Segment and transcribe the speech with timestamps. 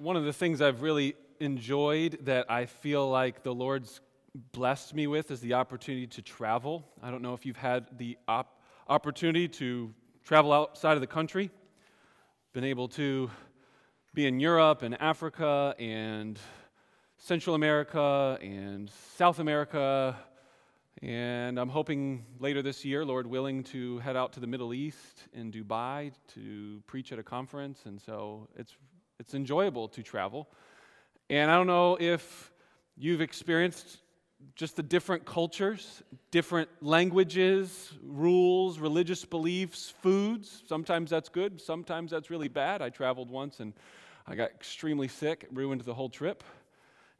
[0.00, 4.00] one of the things I've really enjoyed that I feel like the Lord's
[4.50, 6.88] blessed me with is the opportunity to travel.
[7.02, 9.92] I don't know if you've had the op- opportunity to
[10.24, 11.50] travel outside of the country,
[12.54, 13.30] been able to
[14.14, 16.38] be in Europe and Africa and
[17.18, 20.16] Central America and South America.
[21.02, 25.28] And I'm hoping later this year, Lord willing, to head out to the Middle East
[25.34, 27.80] in Dubai to preach at a conference.
[27.84, 28.74] And so it's,
[29.20, 30.48] it's enjoyable to travel.
[31.28, 32.50] And I don't know if
[32.96, 33.98] you've experienced
[34.56, 40.62] just the different cultures, different languages, rules, religious beliefs, foods.
[40.66, 42.80] Sometimes that's good, sometimes that's really bad.
[42.80, 43.74] I traveled once and
[44.26, 46.42] I got extremely sick, ruined the whole trip,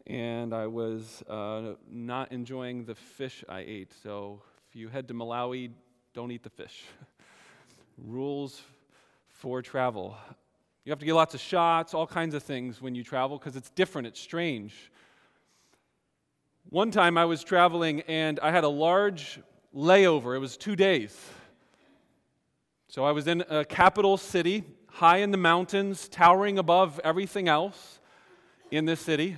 [0.07, 3.93] and I was uh, not enjoying the fish I ate.
[4.03, 5.71] So if you head to Malawi,
[6.15, 6.85] don't eat the fish.
[7.99, 8.63] Rules
[9.29, 10.17] for travel.
[10.91, 13.55] You have to get lots of shots, all kinds of things when you travel because
[13.55, 14.91] it's different, it's strange.
[16.69, 19.39] One time I was traveling and I had a large
[19.73, 20.35] layover.
[20.35, 21.17] It was two days.
[22.89, 28.01] So I was in a capital city, high in the mountains, towering above everything else
[28.73, 29.37] in this city.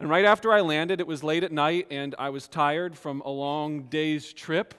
[0.00, 3.20] And right after I landed, it was late at night and I was tired from
[3.26, 4.72] a long day's trip.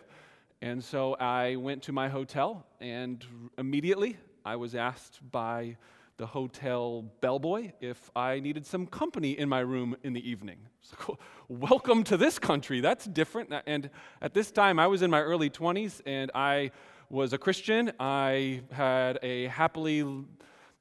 [0.60, 3.24] And so I went to my hotel and
[3.60, 4.18] immediately
[4.48, 5.76] I was asked by
[6.16, 10.58] the hotel bellboy if I needed some company in my room in the evening.
[10.82, 11.18] So,
[11.50, 12.80] welcome to this country.
[12.80, 13.54] That's different.
[13.66, 13.90] And
[14.22, 16.72] at this time, I was in my early 20s and I
[17.10, 17.92] was a Christian.
[18.00, 20.06] I had a happily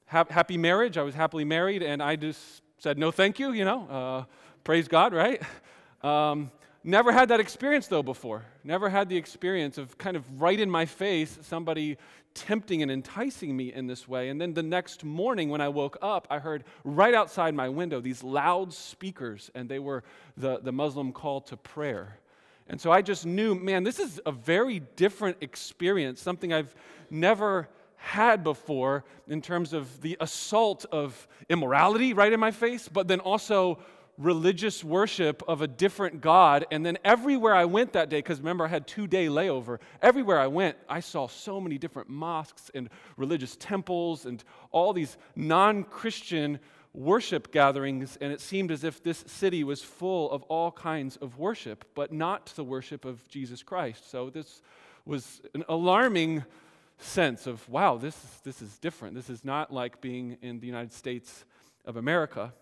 [0.06, 0.97] ha- happy marriage.
[0.97, 3.50] I was happily married, and I just said no, thank you.
[3.50, 4.25] You know, uh,
[4.62, 5.42] praise God, right?
[6.03, 6.53] Um,
[6.84, 8.44] never had that experience though before.
[8.62, 11.97] Never had the experience of kind of right in my face somebody
[12.36, 14.28] tempting and enticing me in this way.
[14.28, 18.00] And then the next morning when I woke up, I heard right outside my window
[18.00, 20.04] these loud speakers, and they were
[20.36, 22.20] the, the Muslim call to prayer.
[22.69, 26.75] And so I just knew, man, this is a very different experience, something I've
[27.10, 33.08] never had before in terms of the assault of immorality right in my face, but
[33.08, 33.78] then also
[34.19, 36.66] religious worship of a different God.
[36.71, 40.38] And then everywhere I went that day, because remember I had two day layover, everywhere
[40.38, 45.84] I went, I saw so many different mosques and religious temples and all these non
[45.84, 46.59] Christian
[46.94, 48.16] worship gatherings.
[48.21, 52.12] And it seemed as if this city was full of all kinds of worship, but
[52.12, 54.10] not the worship of Jesus Christ.
[54.10, 54.62] So this
[55.05, 56.44] was an alarming
[56.99, 59.15] sense of wow, this, this is different.
[59.15, 61.44] This is not like being in the United States
[61.84, 62.55] of America.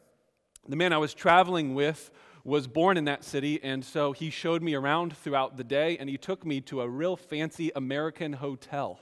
[0.67, 2.11] The man I was traveling with
[2.43, 6.09] was born in that city, and so he showed me around throughout the day, and
[6.09, 8.99] he took me to a real fancy American hotel.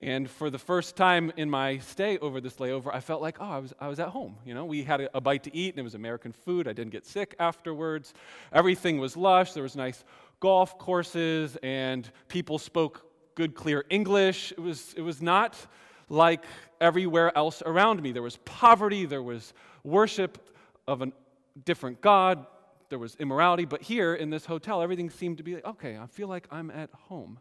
[0.00, 3.44] And for the first time in my stay over this layover, I felt like, oh,
[3.44, 4.36] I was, I was at home.
[4.44, 6.68] You know, we had a, a bite to eat, and it was American food.
[6.68, 8.14] I didn't get sick afterwards.
[8.52, 9.52] Everything was lush.
[9.52, 10.04] There was nice
[10.38, 14.52] golf courses, and people spoke good, clear English.
[14.52, 15.56] It was, it was not
[16.08, 16.44] like
[16.80, 18.12] everywhere else around me.
[18.12, 20.38] There was poverty, there was worship,
[20.86, 21.12] of a
[21.64, 22.46] different God,
[22.88, 26.06] there was immorality, but here in this hotel, everything seemed to be like, okay, I
[26.06, 27.38] feel like I'm at home.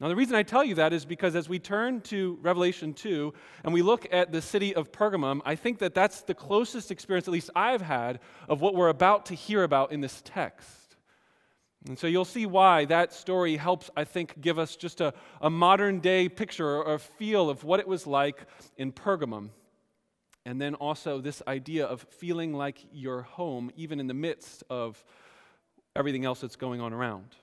[0.00, 3.34] Now, the reason I tell you that is because as we turn to Revelation 2
[3.64, 7.26] and we look at the city of Pergamum, I think that that's the closest experience,
[7.26, 10.96] at least I've had, of what we're about to hear about in this text.
[11.88, 15.50] And so you'll see why that story helps, I think, give us just a, a
[15.50, 18.46] modern day picture or a feel of what it was like
[18.76, 19.50] in Pergamum.
[20.46, 25.04] And then also this idea of feeling like you're home, even in the midst of
[25.94, 27.36] everything else that's going on around.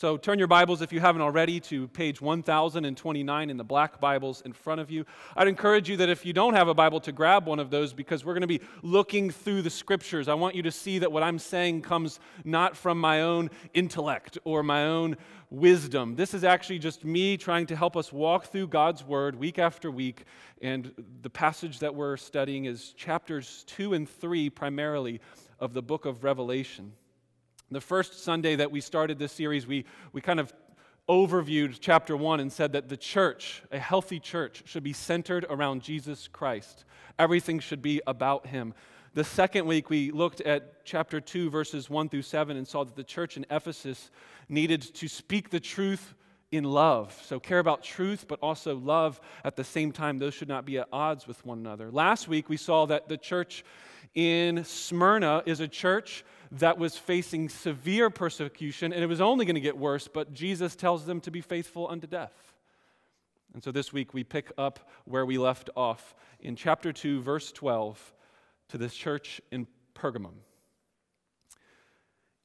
[0.00, 4.42] So turn your Bibles, if you haven't already, to page 1029 in the black Bibles
[4.42, 5.04] in front of you.
[5.36, 7.92] I'd encourage you that if you don't have a Bible, to grab one of those
[7.92, 10.28] because we're going to be looking through the scriptures.
[10.28, 14.38] I want you to see that what I'm saying comes not from my own intellect
[14.44, 15.16] or my own
[15.50, 16.14] wisdom.
[16.14, 19.90] This is actually just me trying to help us walk through God's Word week after
[19.90, 20.26] week.
[20.62, 25.20] And the passage that we're studying is chapters 2 and 3 primarily
[25.58, 26.92] of the book of Revelation.
[27.70, 30.54] The first Sunday that we started this series, we, we kind of
[31.06, 35.82] overviewed chapter one and said that the church, a healthy church, should be centered around
[35.82, 36.86] Jesus Christ.
[37.18, 38.72] Everything should be about him.
[39.12, 42.96] The second week, we looked at chapter 2, verses 1 through 7, and saw that
[42.96, 44.10] the church in Ephesus
[44.48, 46.14] needed to speak the truth
[46.50, 47.20] in love.
[47.26, 50.18] So, care about truth, but also love at the same time.
[50.18, 51.90] Those should not be at odds with one another.
[51.90, 53.64] Last week, we saw that the church
[54.14, 59.54] in Smyrna is a church that was facing severe persecution, and it was only going
[59.54, 62.54] to get worse, but Jesus tells them to be faithful unto death.
[63.54, 67.52] And so this week we pick up where we left off in chapter 2, verse
[67.52, 68.14] 12.
[68.68, 70.34] to this church in Pergamum.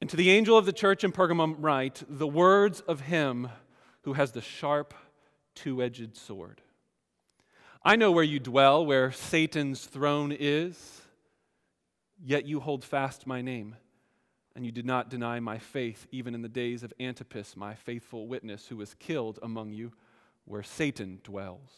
[0.00, 3.48] And to the angel of the church in Pergamum, write the words of him
[4.04, 4.94] who has the sharp,
[5.54, 6.60] two edged sword.
[7.82, 11.02] I know where you dwell, where Satan's throne is,
[12.22, 13.76] yet you hold fast my name,
[14.54, 18.26] and you did not deny my faith, even in the days of Antipas, my faithful
[18.26, 19.92] witness, who was killed among you,
[20.44, 21.70] where Satan dwells.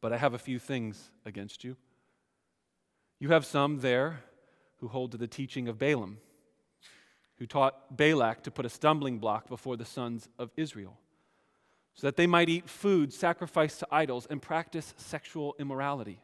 [0.00, 1.76] But I have a few things against you.
[3.18, 4.20] You have some there
[4.78, 6.18] who hold to the teaching of Balaam,
[7.38, 10.98] who taught Balak to put a stumbling block before the sons of Israel,
[11.94, 16.20] so that they might eat food sacrificed to idols and practice sexual immorality.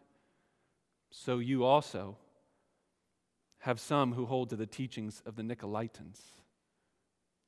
[1.11, 2.17] So you also
[3.61, 6.21] have some who hold to the teachings of the Nicolaitans.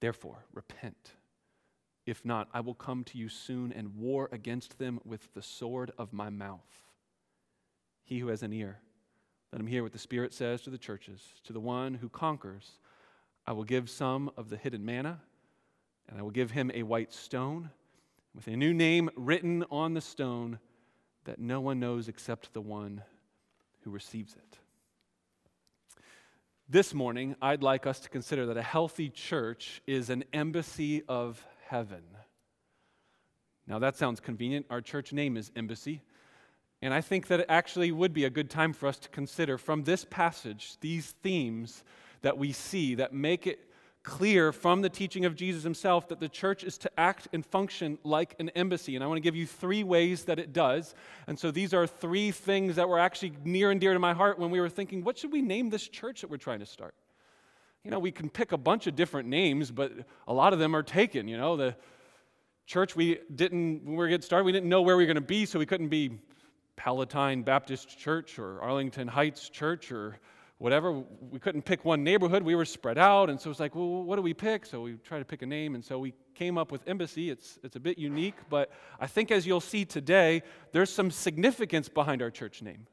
[0.00, 1.12] Therefore, repent.
[2.05, 5.93] If not, I will come to you soon and war against them with the sword
[5.97, 6.61] of my mouth.
[8.05, 8.81] He who has an ear,
[9.53, 11.23] let him hear what the Spirit says to the churches.
[11.44, 12.79] To the one who conquers,
[13.46, 15.20] I will give some of the hidden manna,
[16.08, 17.70] and I will give him a white stone
[18.34, 20.58] with a new name written on the stone
[21.24, 23.02] that no one knows except the one
[23.80, 24.58] who receives it.
[26.68, 31.44] This morning, I'd like us to consider that a healthy church is an embassy of
[31.66, 32.02] heaven.
[33.66, 34.66] Now, that sounds convenient.
[34.70, 36.02] Our church name is Embassy.
[36.80, 39.56] And I think that it actually would be a good time for us to consider
[39.56, 41.84] from this passage these themes
[42.22, 43.60] that we see that make it
[44.02, 47.98] clear from the teaching of Jesus himself that the church is to act and function
[48.02, 48.96] like an embassy.
[48.96, 50.94] And I want to give you three ways that it does.
[51.26, 54.38] And so these are three things that were actually near and dear to my heart
[54.38, 56.94] when we were thinking, what should we name this church that we're trying to start?
[57.84, 59.92] You know, we can pick a bunch of different names, but
[60.26, 61.28] a lot of them are taken.
[61.28, 61.76] You know, the
[62.66, 65.14] church we didn't, when we were getting started, we didn't know where we were going
[65.16, 66.18] to be, so we couldn't be
[66.76, 70.18] Palatine Baptist Church or Arlington Heights Church or
[70.62, 70.93] whatever.
[70.93, 72.44] We couldn't pick one neighborhood.
[72.44, 73.31] We were spread out.
[73.31, 74.64] And so it's like, well, what do we pick?
[74.64, 75.75] So we tried to pick a name.
[75.75, 77.31] And so we came up with Embassy.
[77.31, 78.70] It's, it's a bit unique, but
[79.00, 82.87] I think as you'll see today, there's some significance behind our church name.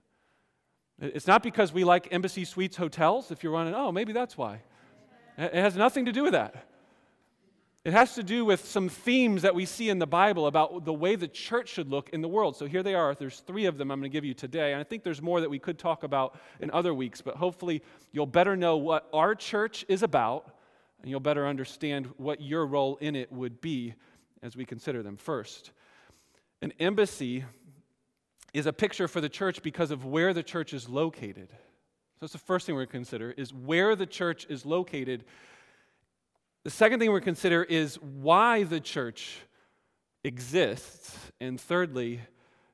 [1.00, 3.30] It's not because we like Embassy Suites hotels.
[3.30, 4.64] If you're running, oh, maybe that's why.
[5.38, 6.69] It has nothing to do with that.
[7.86, 10.94] It has to do with some themes that we see in the Bible about the
[10.94, 12.58] way the church should look in the world.
[12.58, 13.16] So here they are.
[13.16, 14.74] There's three of them I'm going to give you today.
[14.74, 17.82] And I think there's more that we could talk about in other weeks, but hopefully
[18.12, 20.54] you'll better know what our church is about
[21.02, 23.94] and you'll better understand what your role in it would be
[24.44, 25.16] as we consider them.
[25.16, 25.72] First,
[26.62, 27.46] an embassy
[28.54, 31.48] is a picture for the church because of where the church is located.
[31.50, 35.24] So that's the first thing we're going to consider is where the church is located
[36.64, 39.40] the second thing we're consider is why the church
[40.24, 41.16] exists.
[41.40, 42.22] And thirdly,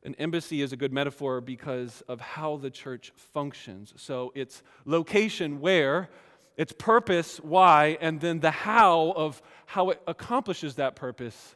[0.04, 3.94] an embassy is a good metaphor because of how the church functions.
[3.98, 6.10] So its location where,
[6.58, 11.56] its purpose why, and then the how of how it accomplishes that purpose.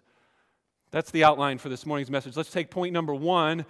[0.92, 2.36] That's the outline for this morning's message.
[2.36, 3.66] Let's take point number one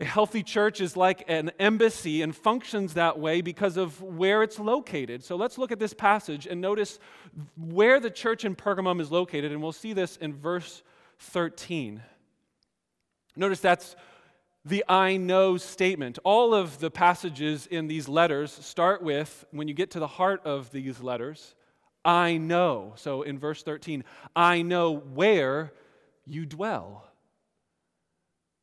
[0.00, 4.58] a healthy church is like an embassy and functions that way because of where it's
[4.58, 5.22] located.
[5.22, 6.98] So let's look at this passage and notice
[7.56, 10.82] where the church in Pergamum is located, and we'll see this in verse
[11.18, 12.02] 13.
[13.36, 13.94] Notice that's
[14.64, 16.18] the I know statement.
[16.24, 20.40] All of the passages in these letters start with, when you get to the heart
[20.44, 21.54] of these letters,
[22.04, 22.94] I know.
[22.96, 24.04] So in verse 13,
[24.34, 25.72] I know where
[26.24, 27.09] you dwell.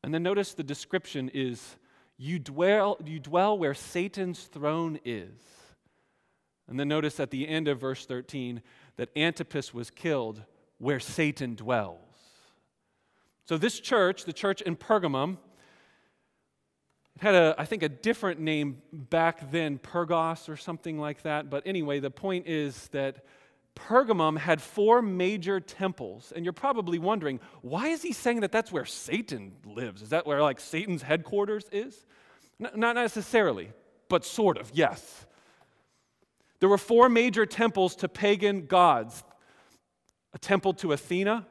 [0.04, 1.78] And then notice the description is
[2.18, 5.32] you dwell, you dwell where Satan's throne is.
[6.68, 8.62] And then notice at the end of verse 13
[8.98, 10.44] that Antipas was killed
[10.80, 12.00] where Satan dwells.
[13.46, 15.38] So this church, the church in Pergamum,
[17.16, 21.50] it had a, I think, a different name back then, Pergos or something like that.
[21.50, 23.24] But anyway, the point is that
[23.78, 26.34] Pergamum had four major temples.
[26.36, 30.02] And you're probably wondering, why is he saying that that's where Satan lives?
[30.02, 32.06] Is that where like Satan's headquarters is?
[32.60, 33.72] N- not necessarily,
[34.10, 35.26] but sort of, yes.
[36.60, 39.24] There were four major temples to pagan gods
[40.34, 41.48] a temple to Athena,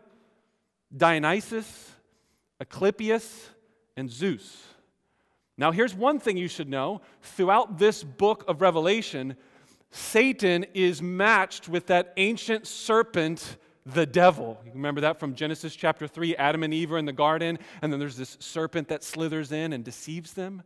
[0.96, 1.90] Dionysus,
[2.60, 3.50] Asclepius,
[3.96, 4.64] and Zeus.
[5.58, 9.36] Now, here's one thing you should know throughout this book of Revelation,
[9.96, 14.60] Satan is matched with that ancient serpent, the devil.
[14.66, 17.90] You remember that from Genesis chapter 3 Adam and Eve are in the garden, and
[17.90, 20.62] then there's this serpent that slithers in and deceives them.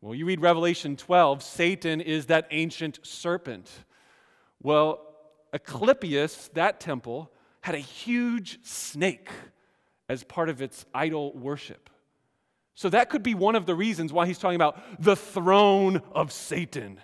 [0.00, 3.70] Well, you read Revelation 12, Satan is that ancient serpent.
[4.60, 5.00] Well,
[5.52, 7.30] Asclepius, that temple,
[7.60, 9.30] had a huge snake
[10.08, 11.88] as part of its idol worship.
[12.74, 16.32] So that could be one of the reasons why he's talking about the throne of
[16.32, 16.98] Satan,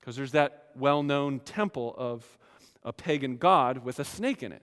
[0.00, 2.38] because there's that well known temple of
[2.82, 4.62] a pagan god with a snake in it.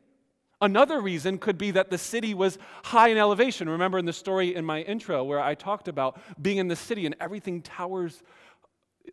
[0.61, 3.67] Another reason could be that the city was high in elevation.
[3.67, 7.05] Remember in the story in my intro where I talked about being in the city
[7.05, 8.23] and everything towers,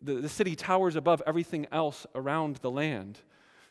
[0.01, 3.19] the, the city towers above everything else around the land.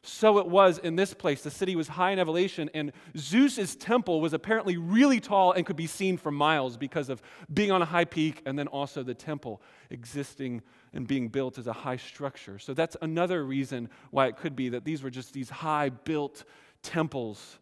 [0.02, 1.42] So it was in this place.
[1.42, 5.76] The city was high in elevation, and Zeus's temple was apparently really tall and could
[5.76, 7.20] be seen for miles because of
[7.52, 9.60] being on a high peak and then also the temple
[9.90, 12.58] existing and being built as a high structure.
[12.58, 16.44] So that's another reason why it could be that these were just these high built
[16.82, 17.58] temples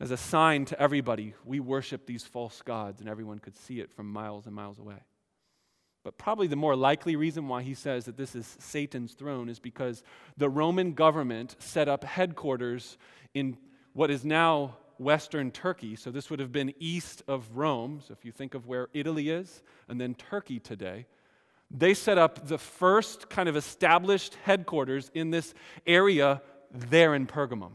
[0.00, 3.92] as a sign to everybody we worship these false gods, and everyone could see it
[3.92, 5.02] from miles and miles away.
[6.04, 9.58] But probably the more likely reason why he says that this is Satan's throne is
[9.58, 10.02] because
[10.36, 12.96] the Roman government set up headquarters
[13.34, 13.58] in
[13.92, 15.96] what is now Western Turkey.
[15.96, 18.00] So this would have been east of Rome.
[18.06, 21.06] So if you think of where Italy is and then Turkey today,
[21.70, 25.54] they set up the first kind of established headquarters in this
[25.86, 27.72] area there in Pergamum.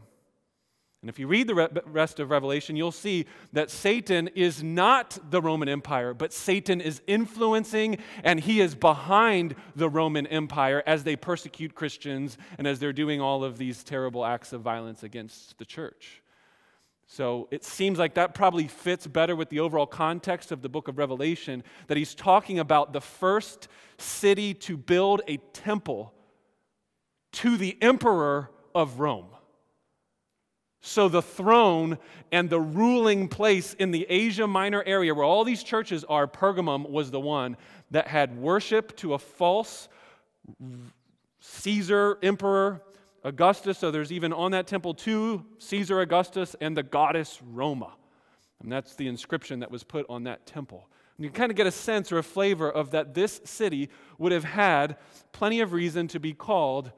[1.04, 5.42] And if you read the rest of Revelation, you'll see that Satan is not the
[5.42, 11.14] Roman Empire, but Satan is influencing and he is behind the Roman Empire as they
[11.14, 15.66] persecute Christians and as they're doing all of these terrible acts of violence against the
[15.66, 16.22] church.
[17.06, 20.88] So it seems like that probably fits better with the overall context of the book
[20.88, 23.68] of Revelation that he's talking about the first
[23.98, 26.14] city to build a temple
[27.32, 29.26] to the emperor of Rome.
[30.86, 31.98] So, the throne
[32.30, 36.90] and the ruling place in the Asia Minor area where all these churches are, Pergamum
[36.90, 37.56] was the one
[37.90, 39.88] that had worship to a false
[41.40, 42.82] Caesar, emperor,
[43.24, 43.78] Augustus.
[43.78, 47.94] So, there's even on that temple to Caesar Augustus and the goddess Roma.
[48.60, 50.88] And that's the inscription that was put on that temple.
[51.16, 53.88] And you kind of get a sense or a flavor of that this city
[54.18, 54.96] would have had
[55.32, 56.92] plenty of reason to be called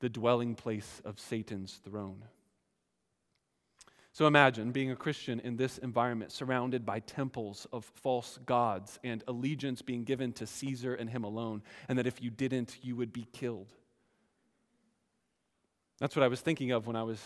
[0.00, 2.24] the dwelling place of Satan's throne.
[4.12, 9.22] So imagine being a Christian in this environment, surrounded by temples of false gods and
[9.28, 13.12] allegiance being given to Caesar and him alone, and that if you didn't, you would
[13.12, 13.72] be killed.
[16.00, 17.22] That's what I was thinking of when I was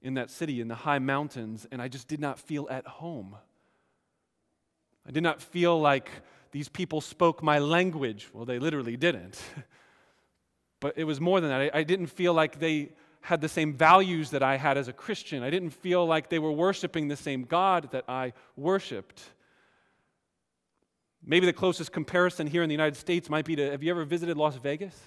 [0.00, 3.36] in that city in the high mountains, and I just did not feel at home.
[5.06, 6.10] I did not feel like
[6.52, 8.28] these people spoke my language.
[8.32, 9.40] Well, they literally didn't.
[10.80, 11.60] but it was more than that.
[11.74, 14.92] I, I didn't feel like they had the same values that I had as a
[14.92, 15.42] Christian.
[15.42, 19.22] I didn't feel like they were worshiping the same God that I worshiped.
[21.24, 24.04] Maybe the closest comparison here in the United States might be to have you ever
[24.04, 25.00] visited Las Vegas?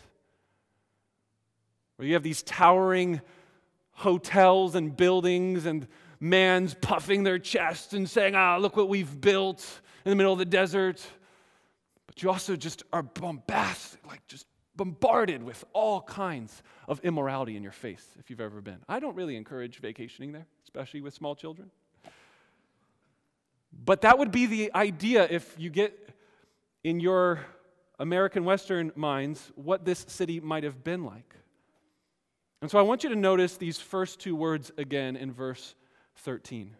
[1.96, 3.22] Where you have these towering
[3.92, 5.88] hotels and buildings and
[6.20, 10.40] man's puffing their chest and saying, ah, look what we've built in the middle of
[10.40, 11.06] the desert.
[12.08, 17.64] But you also just are bombastic, like just bombarded with all kinds of immorality in
[17.64, 18.80] your face if you've ever been.
[18.90, 21.72] I don't really encourage vacationing there, especially with small children.
[23.84, 26.10] But that would be the idea if you get
[26.84, 27.40] in your
[28.00, 31.36] American Western minds what this city might have been like.
[32.62, 35.76] And so I want you to notice these first two words again in verse
[36.18, 36.76] 13.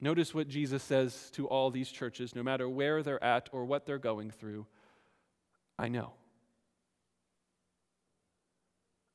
[0.00, 3.86] Notice what Jesus says to all these churches, no matter where they're at or what
[3.86, 4.66] they're going through.
[5.78, 6.12] I know.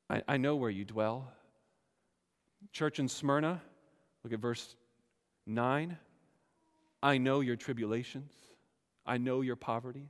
[0.10, 1.32] I, I know where you dwell.
[2.74, 3.62] Church in Smyrna,
[4.24, 4.76] look at verse
[5.46, 5.98] 9.
[7.04, 8.34] I know your tribulations,
[9.06, 10.10] I know your poverty.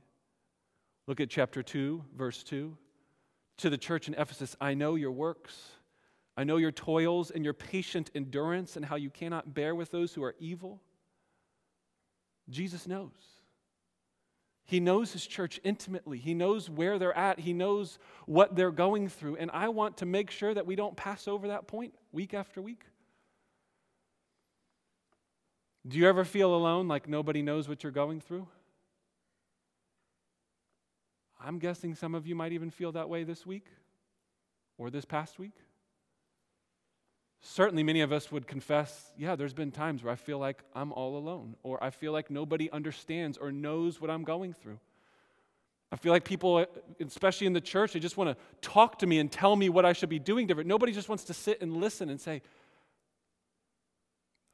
[1.08, 2.76] Look at chapter 2, verse 2.
[3.58, 5.56] To the church in Ephesus, I know your works.
[6.36, 10.14] I know your toils and your patient endurance and how you cannot bear with those
[10.14, 10.80] who are evil.
[12.48, 13.10] Jesus knows.
[14.64, 16.18] He knows his church intimately.
[16.18, 17.40] He knows where they're at.
[17.40, 19.36] He knows what they're going through.
[19.36, 22.62] And I want to make sure that we don't pass over that point week after
[22.62, 22.84] week.
[25.86, 28.46] Do you ever feel alone like nobody knows what you're going through?
[31.44, 33.66] I'm guessing some of you might even feel that way this week
[34.78, 35.54] or this past week.
[37.40, 40.92] Certainly, many of us would confess, yeah, there's been times where I feel like I'm
[40.92, 44.78] all alone, or I feel like nobody understands or knows what I'm going through.
[45.90, 46.64] I feel like people,
[47.04, 49.84] especially in the church, they just want to talk to me and tell me what
[49.84, 50.68] I should be doing different.
[50.68, 52.42] Nobody just wants to sit and listen and say,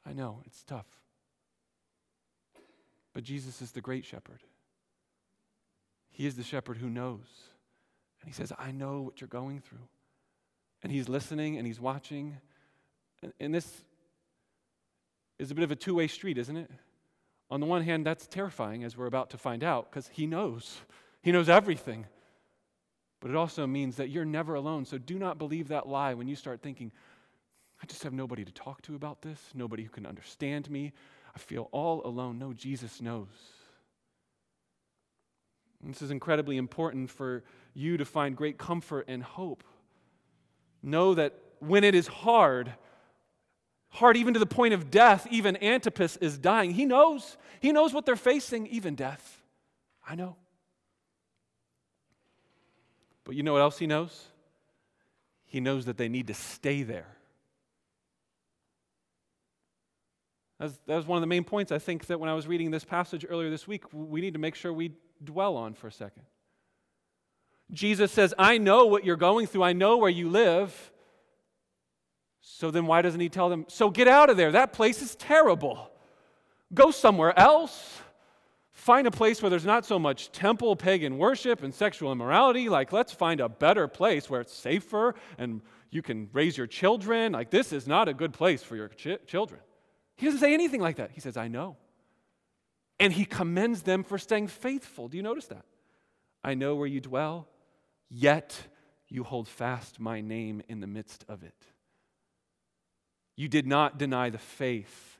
[0.05, 0.87] I know, it's tough.
[3.13, 4.41] But Jesus is the great shepherd.
[6.19, 7.27] He is the shepherd who knows.
[8.19, 9.87] And he says, I know what you're going through.
[10.83, 12.35] And he's listening and he's watching
[13.39, 13.83] and this
[15.37, 16.69] is a bit of a two way street, isn't it?
[17.51, 20.77] On the one hand, that's terrifying, as we're about to find out, because He knows.
[21.21, 22.05] He knows everything.
[23.21, 24.85] But it also means that you're never alone.
[24.85, 26.91] So do not believe that lie when you start thinking,
[27.81, 30.93] I just have nobody to talk to about this, nobody who can understand me.
[31.35, 32.39] I feel all alone.
[32.39, 33.27] No, Jesus knows.
[35.83, 37.43] And this is incredibly important for
[37.73, 39.63] you to find great comfort and hope.
[40.81, 42.73] Know that when it is hard,
[43.89, 46.71] hard even to the point of death, even Antipas is dying.
[46.71, 47.37] He knows.
[47.59, 49.41] He knows what they're facing, even death.
[50.07, 50.35] I know.
[53.23, 54.25] But you know what else he knows?
[55.45, 57.15] He knows that they need to stay there.
[60.59, 62.83] That was one of the main points I think that when I was reading this
[62.83, 64.91] passage earlier this week, we need to make sure we
[65.23, 66.23] dwell on for a second.
[67.71, 70.91] Jesus says, I know what you're going through, I know where you live.
[72.41, 74.51] So then why doesn't he tell them, so get out of there?
[74.51, 75.91] That place is terrible.
[76.73, 77.99] Go somewhere else.
[78.71, 82.69] Find a place where there's not so much temple pagan worship and sexual immorality.
[82.69, 85.61] Like, let's find a better place where it's safer and
[85.91, 87.33] you can raise your children.
[87.33, 89.59] Like, this is not a good place for your ch- children.
[90.15, 91.11] He doesn't say anything like that.
[91.11, 91.77] He says, I know.
[92.99, 95.07] And he commends them for staying faithful.
[95.07, 95.65] Do you notice that?
[96.43, 97.47] I know where you dwell,
[98.09, 98.57] yet
[99.07, 101.55] you hold fast my name in the midst of it.
[103.35, 105.17] You did not deny the faith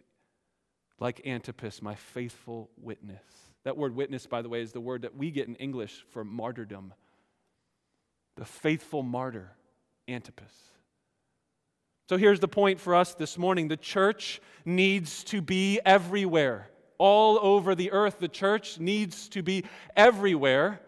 [1.00, 3.24] like Antipas, my faithful witness.
[3.64, 6.24] That word witness, by the way, is the word that we get in English for
[6.24, 6.94] martyrdom.
[8.36, 9.52] The faithful martyr,
[10.08, 10.52] Antipas.
[12.10, 16.70] So here's the point for us this morning the church needs to be everywhere
[17.00, 18.20] all over the earth.
[18.20, 19.66] The church needs to be
[19.96, 20.82] everywhere.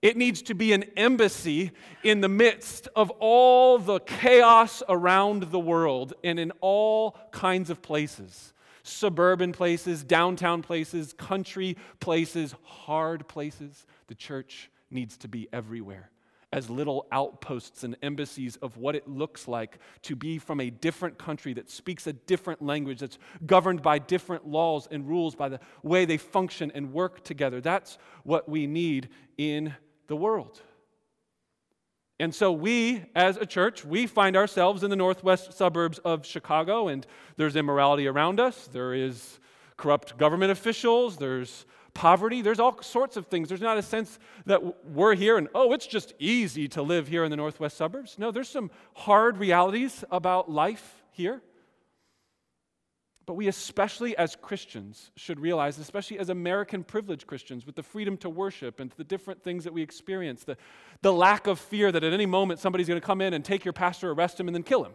[0.00, 1.70] It needs to be an embassy
[2.02, 7.82] in the midst of all the chaos around the world and in all kinds of
[7.82, 13.86] places suburban places, downtown places, country places, hard places.
[14.08, 16.10] The church needs to be everywhere
[16.52, 21.18] as little outposts and embassies of what it looks like to be from a different
[21.18, 25.60] country that speaks a different language, that's governed by different laws and rules, by the
[25.82, 27.60] way they function and work together.
[27.60, 29.74] That's what we need in
[30.08, 30.60] the world.
[32.20, 36.88] And so we, as a church, we find ourselves in the northwest suburbs of Chicago,
[36.88, 38.68] and there's immorality around us.
[38.68, 39.40] There is
[39.76, 41.16] corrupt government officials.
[41.16, 42.42] There's poverty.
[42.42, 43.48] There's all sorts of things.
[43.48, 47.24] There's not a sense that we're here and, oh, it's just easy to live here
[47.24, 48.16] in the northwest suburbs.
[48.18, 51.42] No, there's some hard realities about life here.
[53.24, 58.16] But we, especially as Christians, should realize, especially as American privileged Christians, with the freedom
[58.18, 60.56] to worship and the different things that we experience, the,
[61.02, 63.64] the lack of fear that at any moment somebody's going to come in and take
[63.64, 64.92] your pastor, arrest him, and then kill him,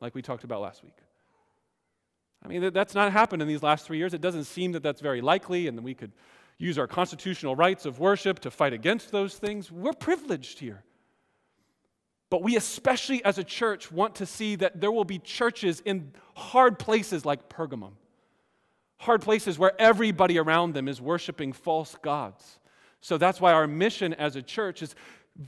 [0.00, 0.96] like we talked about last week.
[2.44, 4.14] I mean, that's not happened in these last three years.
[4.14, 6.12] It doesn't seem that that's very likely, and we could
[6.58, 9.70] use our constitutional rights of worship to fight against those things.
[9.70, 10.82] We're privileged here.
[12.30, 16.12] But we, especially as a church, want to see that there will be churches in
[16.34, 17.92] hard places like Pergamum,
[18.98, 22.58] hard places where everybody around them is worshiping false gods.
[23.00, 24.94] So that's why our mission as a church is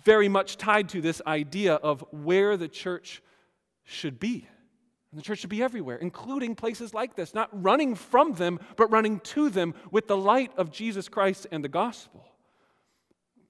[0.04, 3.22] very much tied to this idea of where the church
[3.84, 4.46] should be.
[5.10, 8.90] And the church should be everywhere, including places like this, not running from them, but
[8.90, 12.24] running to them with the light of Jesus Christ and the gospel.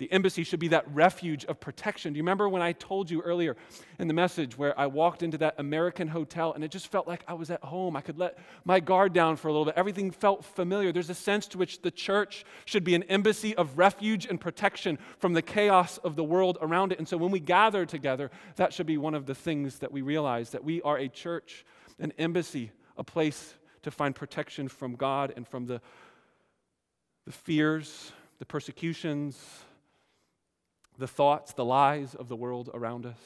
[0.01, 2.15] The embassy should be that refuge of protection.
[2.15, 3.55] Do you remember when I told you earlier
[3.99, 7.23] in the message where I walked into that American hotel and it just felt like
[7.29, 7.97] I was at home?
[7.97, 9.75] I could let my guard down for a little bit.
[9.77, 10.91] Everything felt familiar.
[10.91, 14.99] There's a sense to which the church should be an embassy of refuge and protection
[15.19, 16.99] from the chaos of the world around it.
[16.99, 20.01] And so when we gather together, that should be one of the things that we
[20.01, 21.67] realize that we are a church,
[21.99, 25.83] an embassy, a place to find protection from God and from the,
[27.27, 29.39] the fears, the persecutions,
[31.01, 33.19] the thoughts, the lies of the world around us.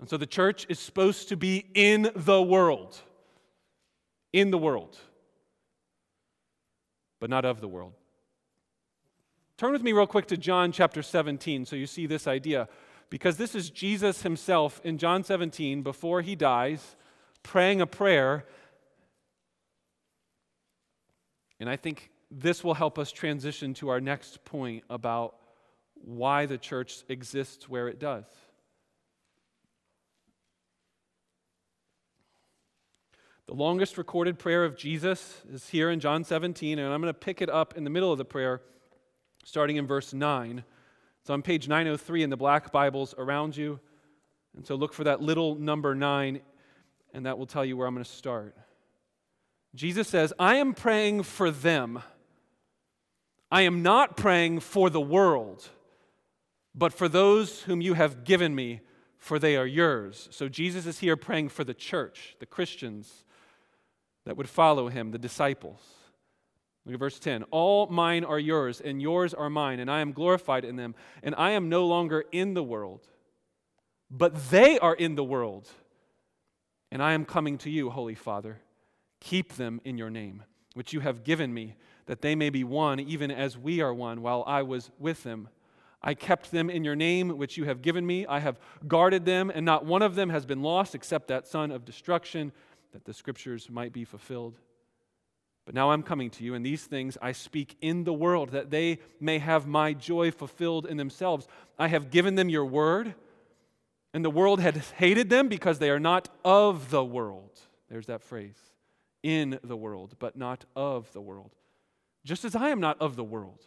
[0.00, 2.98] And so the church is supposed to be in the world,
[4.32, 4.98] in the world,
[7.20, 7.92] but not of the world.
[9.58, 12.68] Turn with me real quick to John chapter 17 so you see this idea.
[13.10, 16.96] Because this is Jesus himself in John 17 before he dies,
[17.42, 18.46] praying a prayer.
[21.60, 25.36] And I think this will help us transition to our next point about
[26.04, 28.24] why the church exists where it does.
[33.46, 37.18] The longest recorded prayer of Jesus is here in John 17, and I'm going to
[37.18, 38.62] pick it up in the middle of the prayer,
[39.44, 40.64] starting in verse 9.
[41.20, 43.78] It's on page 903 in the black Bibles around you.
[44.56, 46.40] And so look for that little number 9,
[47.12, 48.56] and that will tell you where I'm going to start.
[49.74, 52.02] Jesus says, I am praying for them.
[53.50, 55.68] I am not praying for the world,
[56.74, 58.80] but for those whom you have given me,
[59.18, 60.28] for they are yours.
[60.32, 63.24] So Jesus is here praying for the church, the Christians
[64.24, 65.80] that would follow him, the disciples.
[66.84, 67.44] Look at verse 10.
[67.50, 70.94] All mine are yours, and yours are mine, and I am glorified in them.
[71.22, 73.06] And I am no longer in the world,
[74.10, 75.68] but they are in the world.
[76.90, 78.60] And I am coming to you, Holy Father.
[79.20, 80.42] Keep them in your name,
[80.74, 84.20] which you have given me, that they may be one, even as we are one,
[84.20, 85.48] while I was with them.
[86.04, 88.26] I kept them in your name, which you have given me.
[88.26, 91.70] I have guarded them, and not one of them has been lost except that son
[91.70, 92.52] of destruction,
[92.92, 94.58] that the scriptures might be fulfilled.
[95.64, 98.70] But now I'm coming to you, and these things I speak in the world, that
[98.70, 101.46] they may have my joy fulfilled in themselves.
[101.78, 103.14] I have given them your word,
[104.12, 107.60] and the world had hated them because they are not of the world.
[107.88, 108.58] There's that phrase
[109.22, 111.52] in the world, but not of the world.
[112.24, 113.66] Just as I am not of the world.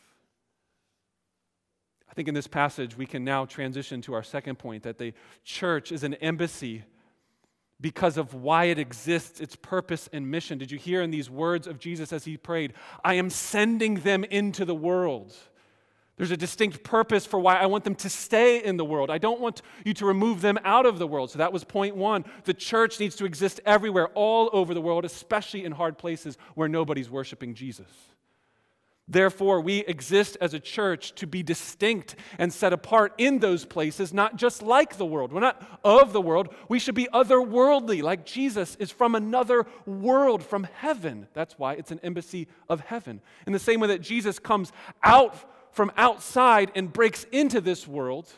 [2.11, 5.13] I think in this passage, we can now transition to our second point that the
[5.45, 6.83] church is an embassy
[7.79, 10.57] because of why it exists, its purpose and mission.
[10.57, 14.25] Did you hear in these words of Jesus as he prayed, I am sending them
[14.25, 15.33] into the world?
[16.17, 19.09] There's a distinct purpose for why I want them to stay in the world.
[19.09, 21.31] I don't want you to remove them out of the world.
[21.31, 22.25] So that was point one.
[22.43, 26.67] The church needs to exist everywhere, all over the world, especially in hard places where
[26.67, 27.87] nobody's worshiping Jesus.
[29.11, 34.13] Therefore, we exist as a church to be distinct and set apart in those places,
[34.13, 35.33] not just like the world.
[35.33, 36.55] We're not of the world.
[36.69, 41.27] We should be otherworldly, like Jesus is from another world, from heaven.
[41.33, 43.19] That's why it's an embassy of heaven.
[43.45, 44.71] In the same way that Jesus comes
[45.03, 45.35] out
[45.71, 48.31] from outside and breaks into this world,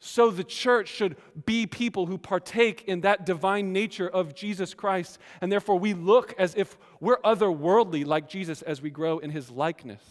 [0.00, 5.18] so the church should be people who partake in that divine nature of Jesus Christ.
[5.40, 9.50] And therefore, we look as if we're otherworldly like Jesus as we grow in his
[9.50, 10.02] likeness.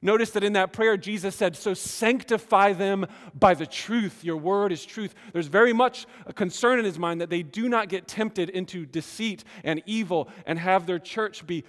[0.00, 4.22] Notice that in that prayer, Jesus said, So sanctify them by the truth.
[4.22, 5.14] Your word is truth.
[5.32, 8.84] There's very much a concern in his mind that they do not get tempted into
[8.84, 11.64] deceit and evil and have their church be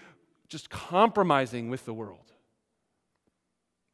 [0.49, 2.24] just compromising with the world.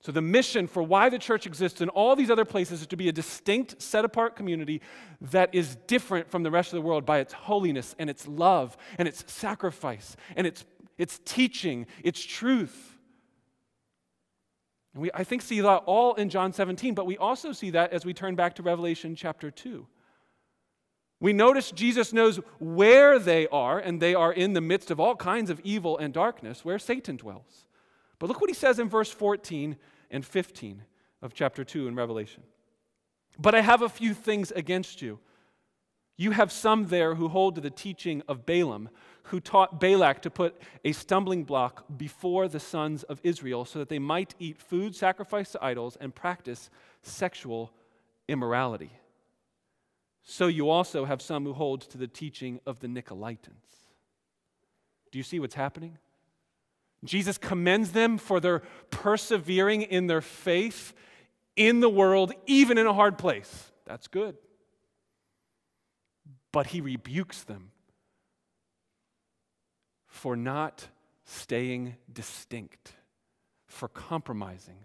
[0.01, 2.97] So, the mission for why the church exists in all these other places is to
[2.97, 4.81] be a distinct, set apart community
[5.21, 8.75] that is different from the rest of the world by its holiness and its love
[8.97, 10.65] and its sacrifice and its,
[10.97, 12.97] its teaching, its truth.
[14.95, 17.93] And we, I think, see that all in John 17, but we also see that
[17.93, 19.85] as we turn back to Revelation chapter 2.
[21.19, 25.15] We notice Jesus knows where they are, and they are in the midst of all
[25.15, 27.67] kinds of evil and darkness, where Satan dwells.
[28.21, 29.75] But look what he says in verse 14
[30.11, 30.83] and 15
[31.23, 32.43] of chapter 2 in Revelation.
[33.39, 35.17] But I have a few things against you.
[36.17, 38.89] You have some there who hold to the teaching of Balaam,
[39.23, 43.89] who taught Balak to put a stumbling block before the sons of Israel so that
[43.89, 46.69] they might eat food sacrificed to idols and practice
[47.01, 47.73] sexual
[48.27, 48.91] immorality.
[50.21, 53.87] So you also have some who hold to the teaching of the Nicolaitans.
[55.11, 55.97] Do you see what's happening?
[57.03, 58.59] Jesus commends them for their
[58.91, 60.93] persevering in their faith
[61.55, 63.71] in the world, even in a hard place.
[63.85, 64.37] That's good.
[66.51, 67.71] But he rebukes them
[70.07, 70.87] for not
[71.25, 72.93] staying distinct,
[73.65, 74.77] for compromising,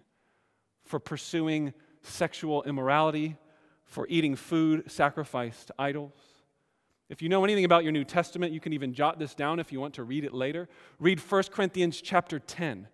[0.84, 3.36] for pursuing sexual immorality,
[3.84, 6.35] for eating food sacrificed to idols.
[7.08, 9.70] If you know anything about your New Testament, you can even jot this down if
[9.70, 10.68] you want to read it later.
[10.98, 12.88] Read 1 Corinthians chapter 10,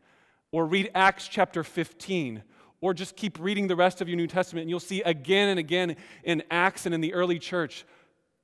[0.51, 2.43] or read Acts chapter 15,
[2.83, 5.59] or just keep reading the rest of your New Testament, and you'll see again and
[5.59, 7.87] again in Acts and in the early church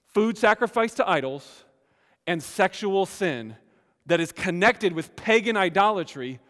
[0.06, 1.64] food sacrifice to idols
[2.26, 3.54] and sexual sin
[4.06, 6.40] that is connected with pagan idolatry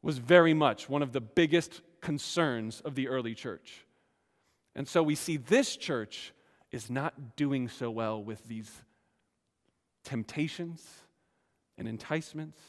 [0.00, 3.84] was very much one of the biggest concerns of the early church.
[4.76, 6.32] And so we see this church
[6.74, 8.70] is not doing so well with these
[10.02, 10.84] temptations
[11.78, 12.60] and enticements.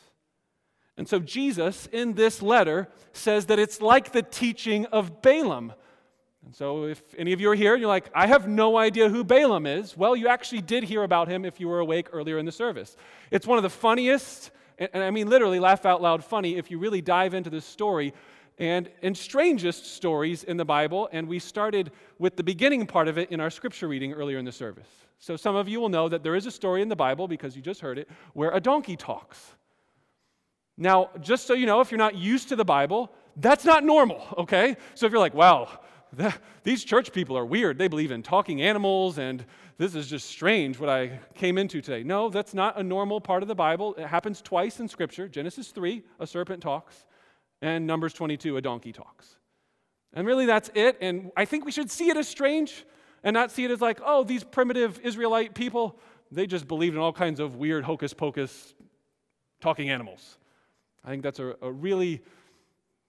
[0.95, 5.73] And so Jesus, in this letter, says that it's like the teaching of Balaam.
[6.45, 9.09] And so, if any of you are here and you're like, I have no idea
[9.09, 12.37] who Balaam is, well, you actually did hear about him if you were awake earlier
[12.37, 12.95] in the service.
[13.31, 16.77] It's one of the funniest, and I mean literally laugh out loud funny, if you
[16.77, 18.13] really dive into this story,
[18.57, 23.17] and, and strangest stories in the Bible, and we started with the beginning part of
[23.17, 24.87] it in our scripture reading earlier in the service.
[25.19, 27.55] So some of you will know that there is a story in the Bible, because
[27.55, 29.55] you just heard it, where a donkey talks.
[30.77, 34.23] Now, just so you know, if you're not used to the Bible, that's not normal,
[34.37, 34.77] okay?
[34.93, 35.79] So if you're like, wow,
[36.63, 37.77] these church people are weird.
[37.77, 39.45] They believe in talking animals, and
[39.77, 42.03] this is just strange what I came into today.
[42.03, 43.95] No, that's not a normal part of the Bible.
[43.95, 47.05] It happens twice in Scripture Genesis 3, a serpent talks,
[47.65, 49.37] and Numbers 22, a donkey talks.
[50.13, 50.97] And really, that's it.
[51.01, 52.85] And I think we should see it as strange
[53.23, 55.99] and not see it as like, oh, these primitive Israelite people,
[56.31, 58.75] they just believed in all kinds of weird hocus pocus
[59.61, 60.37] talking animals.
[61.03, 62.21] I think that's a, a really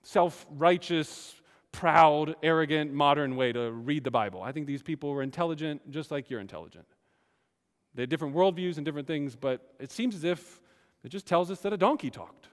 [0.03, 1.35] self righteous,
[1.71, 4.41] proud, arrogant, modern way to read the Bible.
[4.41, 6.87] I think these people were intelligent just like you're intelligent.
[7.95, 10.63] They had different worldviews and different things, but it seems as if
[11.05, 12.49] it just tells us that a donkey talked.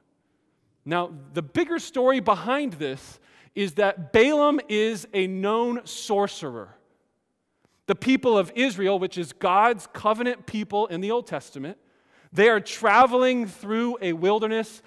[0.86, 3.20] Now, the bigger story behind this
[3.56, 6.76] is that Balaam is a known sorcerer.
[7.86, 11.78] The people of Israel, which is God's covenant people in the Old Testament,
[12.32, 14.82] they are traveling through a wilderness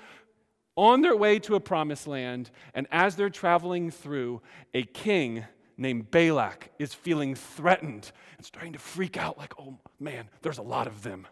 [0.77, 4.43] on their way to a promised land, and as they're traveling through,
[4.75, 5.45] a king
[5.79, 10.63] named Balak is feeling threatened and starting to freak out like, oh man, there's a
[10.63, 11.27] lot of them.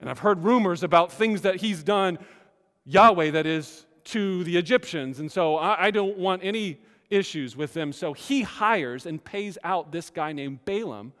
[0.00, 2.18] And I've heard rumors about things that he's done,
[2.84, 5.20] Yahweh, that is, to the Egyptians.
[5.20, 6.78] And so I, I don't want any
[7.10, 7.92] issues with them.
[7.92, 11.12] So he hires and pays out this guy named Balaam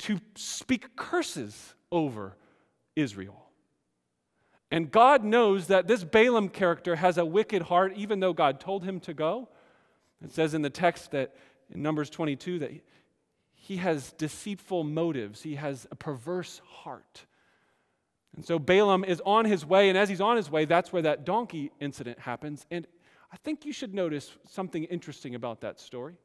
[0.00, 2.36] to speak curses over
[2.94, 3.40] Israel.
[4.70, 8.84] And God knows that this Balaam character has a wicked heart, even though God told
[8.84, 9.48] him to go.
[10.22, 11.34] It says in the text that
[11.72, 12.72] in Numbers 22 that
[13.54, 17.24] he has deceitful motives, he has a perverse heart.
[18.36, 21.02] And so Balaam is on his way, and as he's on his way, that's where
[21.02, 22.66] that donkey incident happens.
[22.70, 22.86] And
[23.32, 26.16] I think you should notice something interesting about that story.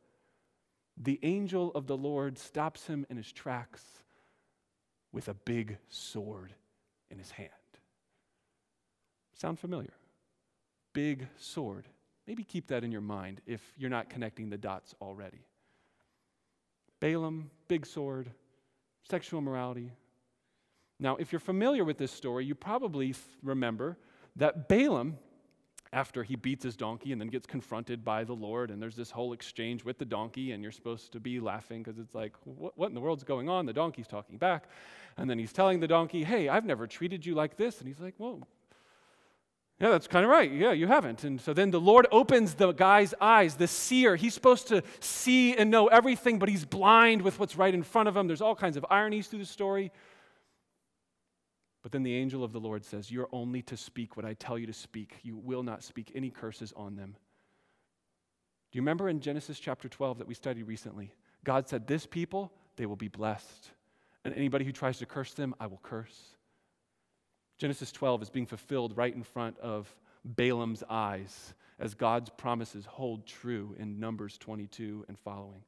[0.98, 3.84] The angel of the Lord stops him in his tracks
[5.12, 6.54] with a big sword
[7.10, 7.50] in his hand.
[9.34, 9.94] Sound familiar?
[10.94, 11.86] Big sword.
[12.28, 15.46] Maybe keep that in your mind if you're not connecting the dots already.
[17.00, 18.30] Balaam, big sword,
[19.10, 19.92] sexual morality.
[21.00, 23.98] Now, if you're familiar with this story, you probably remember
[24.36, 25.18] that Balaam,
[25.92, 29.10] after he beats his donkey and then gets confronted by the Lord, and there's this
[29.10, 32.78] whole exchange with the donkey, and you're supposed to be laughing because it's like, what,
[32.78, 33.66] what in the world's going on?
[33.66, 34.66] The donkey's talking back.
[35.18, 37.80] And then he's telling the donkey, hey, I've never treated you like this.
[37.80, 38.46] And he's like, whoa.
[39.80, 40.52] yeah, that's kind of right.
[40.52, 41.24] Yeah, you haven't.
[41.24, 44.16] And so then the Lord opens the guy's eyes, the seer.
[44.18, 48.10] He's supposed to see and know everything, but he's blind with what's right in front
[48.10, 48.28] of him.
[48.28, 49.92] There's all kinds of ironies through the story.
[51.90, 54.60] But then the angel of the Lord says, You're only to speak what I tell
[54.60, 55.18] you to speak.
[55.24, 57.16] You will not speak any curses on them.
[58.72, 61.12] Do you remember in Genesis chapter 12 that we studied recently?
[61.44, 63.72] God said, This people, they will be blessed.
[64.24, 66.36] And anybody who tries to curse them, I will curse.
[67.58, 69.92] Genesis 12 is being fulfilled right in front of
[70.24, 75.64] Balaam's eyes as God's promises hold true in Numbers 22 and following.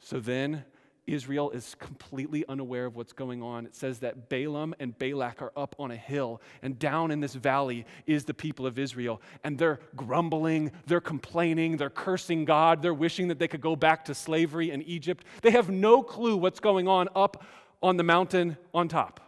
[0.00, 0.66] So then,
[1.06, 3.66] Israel is completely unaware of what's going on.
[3.66, 7.34] It says that Balaam and Balak are up on a hill, and down in this
[7.34, 9.20] valley is the people of Israel.
[9.42, 14.04] And they're grumbling, they're complaining, they're cursing God, they're wishing that they could go back
[14.06, 15.24] to slavery in Egypt.
[15.42, 17.44] They have no clue what's going on up
[17.82, 19.23] on the mountain on top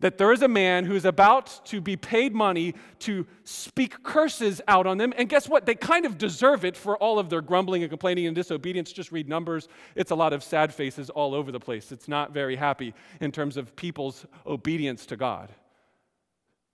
[0.00, 4.86] that there is a man who's about to be paid money to speak curses out
[4.86, 5.14] on them.
[5.16, 5.64] And guess what?
[5.66, 8.92] They kind of deserve it for all of their grumbling and complaining and disobedience.
[8.92, 9.68] Just read Numbers.
[9.94, 11.92] It's a lot of sad faces all over the place.
[11.92, 15.50] It's not very happy in terms of people's obedience to God.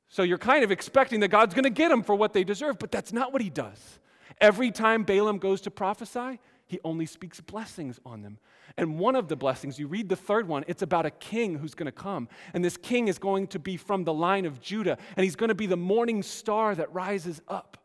[0.08, 2.78] So you're kind of expecting that God's going to get them for what they deserve,
[2.78, 3.98] but that's not what he does.
[4.40, 8.38] Every time Balaam goes to prophesy, he only speaks blessings on them.
[8.76, 11.74] And one of the blessings, you read the third one, it's about a king who's
[11.74, 12.28] going to come.
[12.54, 15.48] And this king is going to be from the line of Judah, and he's going
[15.48, 17.78] to be the morning star that rises up.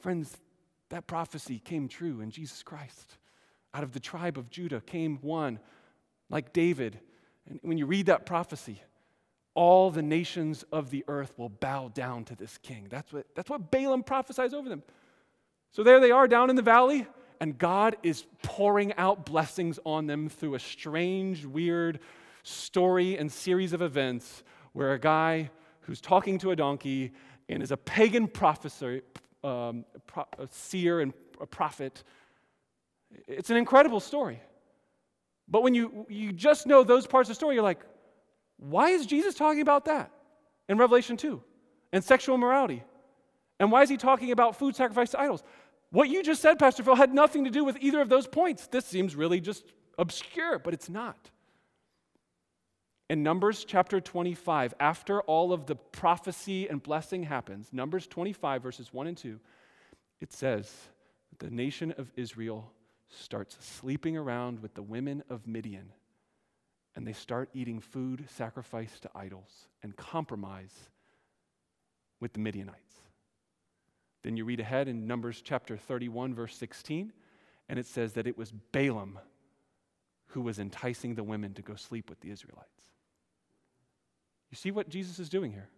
[0.00, 0.36] Friends,
[0.90, 3.18] that prophecy came true in Jesus Christ.
[3.72, 5.58] Out of the tribe of Judah came one
[6.30, 7.00] like David.
[7.48, 8.82] And when you read that prophecy,
[9.54, 12.86] all the nations of the earth will bow down to this king.
[12.90, 14.82] That's what, that's what Balaam prophesies over them.
[15.72, 17.06] So there they are down in the valley
[17.40, 22.00] and God is pouring out blessings on them through a strange, weird
[22.42, 24.42] story and series of events
[24.72, 27.12] where a guy who's talking to a donkey
[27.48, 29.02] and is a pagan prophecy,
[29.42, 32.02] um, pro- a seer and a prophet.
[33.26, 34.40] It's an incredible story.
[35.48, 37.80] But when you, you just know those parts of the story, you're like,
[38.56, 40.10] why is Jesus talking about that
[40.68, 41.42] in Revelation 2?
[41.92, 42.82] And sexual morality
[43.60, 45.44] And why is he talking about food sacrificed to idols?
[45.94, 48.66] What you just said, Pastor Phil, had nothing to do with either of those points.
[48.66, 49.62] This seems really just
[49.96, 51.30] obscure, but it's not.
[53.08, 58.92] In Numbers chapter 25, after all of the prophecy and blessing happens, Numbers 25, verses
[58.92, 59.38] 1 and 2,
[60.20, 60.68] it says
[61.38, 62.72] the nation of Israel
[63.08, 65.92] starts sleeping around with the women of Midian,
[66.96, 70.74] and they start eating food sacrificed to idols and compromise
[72.18, 73.03] with the Midianites.
[74.24, 77.12] Then you read ahead in Numbers chapter 31, verse 16,
[77.68, 79.18] and it says that it was Balaam
[80.28, 82.68] who was enticing the women to go sleep with the Israelites.
[84.50, 85.68] You see what Jesus is doing here?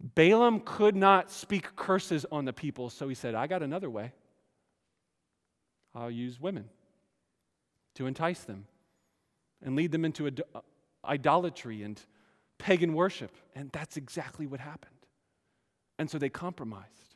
[0.00, 4.12] Balaam could not speak curses on the people, so he said, I got another way.
[5.94, 6.68] I'll use women
[7.94, 8.66] to entice them
[9.62, 10.30] and lead them into
[11.04, 11.98] idolatry and
[12.58, 13.30] pagan worship.
[13.54, 14.95] And that's exactly what happened.
[15.98, 17.06] And so they compromised.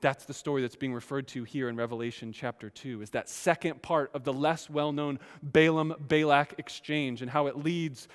[0.00, 3.82] That's the story that's being referred to here in Revelation chapter 2, is that second
[3.82, 8.08] part of the less well known Balaam Balak exchange and how it leads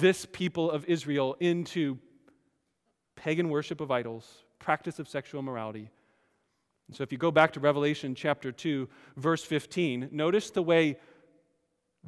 [0.00, 1.98] this people of Israel into
[3.14, 5.90] pagan worship of idols, practice of sexual immorality.
[6.88, 10.98] And so if you go back to Revelation chapter 2, verse 15, notice the way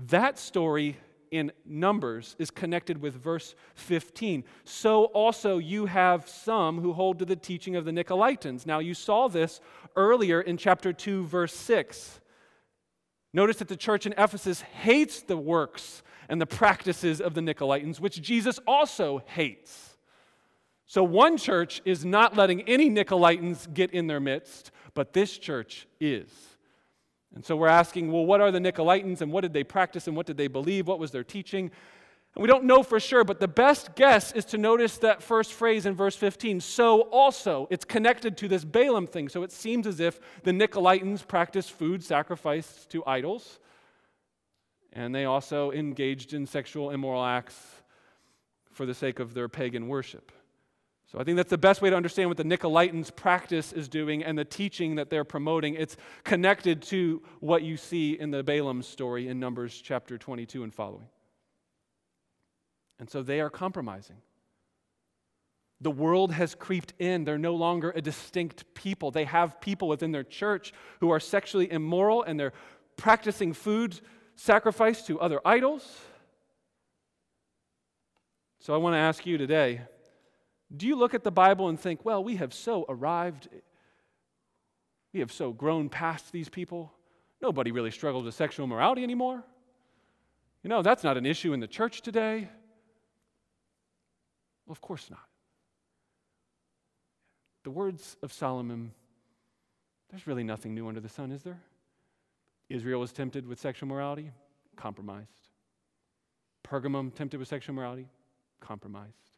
[0.09, 0.97] that story
[1.31, 4.45] in Numbers is connected with verse 15.
[4.65, 8.67] So also you have some who hold to the teaching of the Nicolaitans.
[8.67, 9.61] Now you saw this
[9.97, 12.21] earlier in chapter 2, verse 6.
[13.33, 18.01] Notice that the church in Ephesus hates the works and the practices of the Nicolaitans,
[18.01, 19.97] which Jesus also hates.
[20.87, 25.87] So one church is not letting any Nicolaitans get in their midst, but this church
[26.01, 26.29] is.
[27.35, 30.17] And so we're asking, well, what are the Nicolaitans and what did they practice and
[30.17, 30.89] what did they believe?
[30.89, 31.71] What was their teaching?
[32.35, 35.53] And we don't know for sure, but the best guess is to notice that first
[35.53, 36.61] phrase in verse 15.
[36.61, 39.29] So also, it's connected to this Balaam thing.
[39.29, 43.59] So it seems as if the Nicolaitans practiced food sacrificed to idols,
[44.93, 47.57] and they also engaged in sexual immoral acts
[48.71, 50.33] for the sake of their pagan worship.
[51.11, 54.23] So I think that's the best way to understand what the Nicolaitans' practice is doing
[54.23, 55.75] and the teaching that they're promoting.
[55.75, 60.73] It's connected to what you see in the Balaam story in Numbers chapter 22 and
[60.73, 61.09] following.
[63.01, 64.19] And so they are compromising.
[65.81, 67.25] The world has creeped in.
[67.25, 69.11] They're no longer a distinct people.
[69.11, 72.53] They have people within their church who are sexually immoral and they're
[72.97, 74.01] practicing food
[74.37, 75.99] sacrifice to other idols.
[78.61, 79.81] So I want to ask you today
[80.75, 83.49] do you look at the Bible and think, well, we have so arrived,
[85.13, 86.93] we have so grown past these people?
[87.43, 89.43] Nobody really struggles with sexual morality anymore.
[90.63, 92.49] You know, that's not an issue in the church today.
[94.67, 95.21] Well, of course not.
[97.65, 98.93] The words of Solomon,
[100.11, 101.61] there's really nothing new under the sun, is there?
[102.69, 104.31] Israel was tempted with sexual morality,
[104.77, 105.49] compromised.
[106.63, 108.07] Pergamum tempted with sexual morality,
[108.61, 109.30] compromised.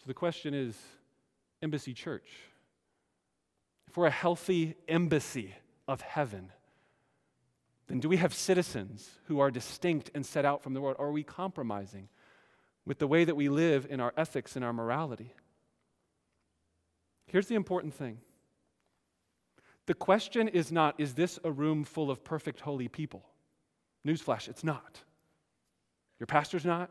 [0.00, 0.78] So the question is
[1.60, 2.26] Embassy Church,
[3.86, 5.54] if we're a healthy embassy
[5.86, 6.50] of heaven,
[7.86, 10.96] then do we have citizens who are distinct and set out from the world?
[10.98, 12.08] Or are we compromising
[12.86, 15.34] with the way that we live in our ethics and our morality?
[17.26, 18.20] Here's the important thing
[19.84, 23.28] the question is not, is this a room full of perfect, holy people?
[24.06, 25.00] Newsflash, it's not.
[26.18, 26.90] Your pastor's not.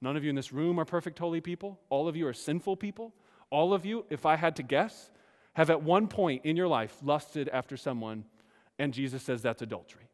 [0.00, 1.80] None of you in this room are perfect, holy people.
[1.88, 3.14] All of you are sinful people.
[3.50, 5.10] All of you, if I had to guess,
[5.54, 8.24] have at one point in your life lusted after someone,
[8.78, 10.08] and Jesus says that's adultery.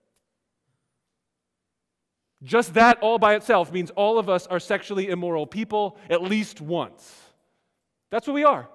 [2.42, 6.60] Just that all by itself means all of us are sexually immoral people at least
[6.60, 7.14] once.
[8.10, 8.68] That's what we are.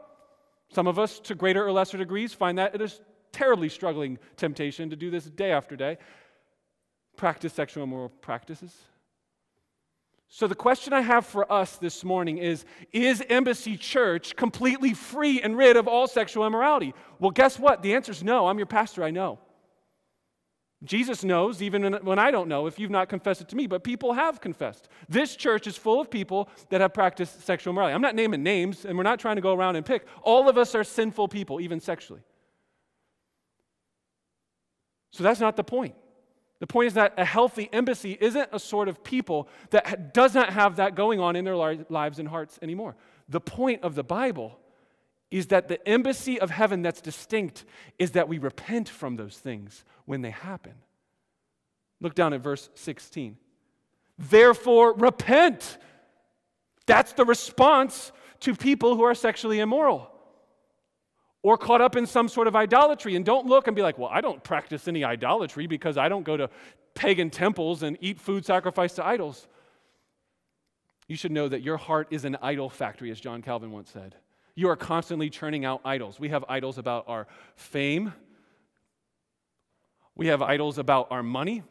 [0.72, 4.90] Some of us, to greater or lesser degrees, find that it is terribly struggling temptation
[4.90, 5.98] to do this day after day.
[7.16, 8.76] Practice sexual immoral practices.
[10.28, 15.42] So, the question I have for us this morning is Is Embassy Church completely free
[15.42, 16.94] and rid of all sexual immorality?
[17.20, 17.82] Well, guess what?
[17.82, 18.48] The answer is no.
[18.48, 19.40] I'm your pastor, I know.
[20.84, 23.84] Jesus knows, even when I don't know, if you've not confessed it to me, but
[23.84, 24.90] people have confessed.
[25.08, 27.96] This church is full of people that have practiced sexual immorality.
[27.96, 30.06] I'm not naming names, and we're not trying to go around and pick.
[30.22, 32.22] All of us are sinful people, even sexually.
[35.12, 35.96] So, that's not the point.
[36.60, 40.54] The point is that a healthy embassy isn't a sort of people that does not
[40.54, 42.96] have that going on in their lives and hearts anymore.
[43.28, 44.58] The point of the Bible
[45.32, 47.66] is that the embassy of heaven that's distinct
[48.00, 50.74] is that we repent from those things when they happen.
[52.00, 53.38] Look down at verse 16.
[54.18, 55.78] Therefore, repent.
[56.86, 60.12] That's the response to people who are sexually immoral
[61.46, 63.16] or caught up in some sort of idolatry.
[63.16, 66.24] And don't look and be like, well, I don't practice any idolatry because I don't
[66.24, 66.50] go to
[66.96, 69.48] pagan temples and eat food sacrificed to idols.
[71.08, 74.16] You should know that your heart is an idol factory, as John Calvin once said.
[74.56, 76.20] You are constantly churning out idols.
[76.20, 78.12] We have idols about our fame,
[80.16, 81.62] we have idols about our money,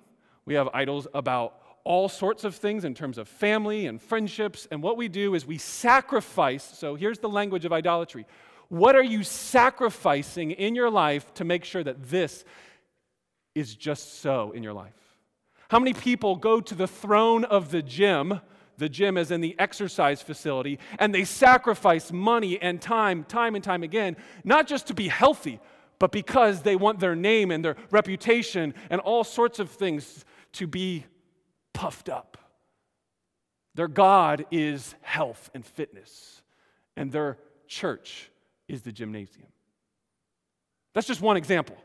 [0.45, 4.69] we have idols about all sorts of things in terms of family and friendships.
[4.71, 6.63] And what we do is we sacrifice.
[6.63, 8.25] So here's the language of idolatry.
[8.75, 12.45] What are you sacrificing in your life to make sure that this
[13.55, 14.97] is just so in your life?
[15.69, 18.41] How many people go to the throne of the gym?
[18.79, 23.63] The gym is in the exercise facility, and they sacrifice money and time, time and
[23.63, 25.61] time again, not just to be healthy,
[26.01, 30.67] but because they want their name and their reputation and all sorts of things to
[30.67, 31.07] be
[31.75, 32.39] puffed up.
[33.77, 36.43] Their God is health and fitness,
[36.97, 38.33] and their church
[38.69, 39.49] is the gymnasium.
[40.95, 41.77] That's just one example.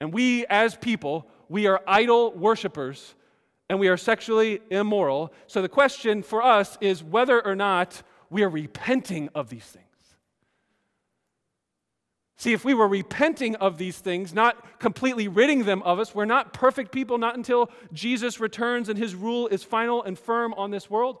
[0.00, 3.14] And we, as people, we are idol worshippers
[3.68, 5.32] and we are sexually immoral.
[5.46, 9.84] So the question for us is whether or not we are repenting of these things.
[12.36, 16.24] See, if we were repenting of these things, not completely ridding them of us, we're
[16.24, 20.70] not perfect people, not until Jesus returns and his rule is final and firm on
[20.70, 21.18] this world.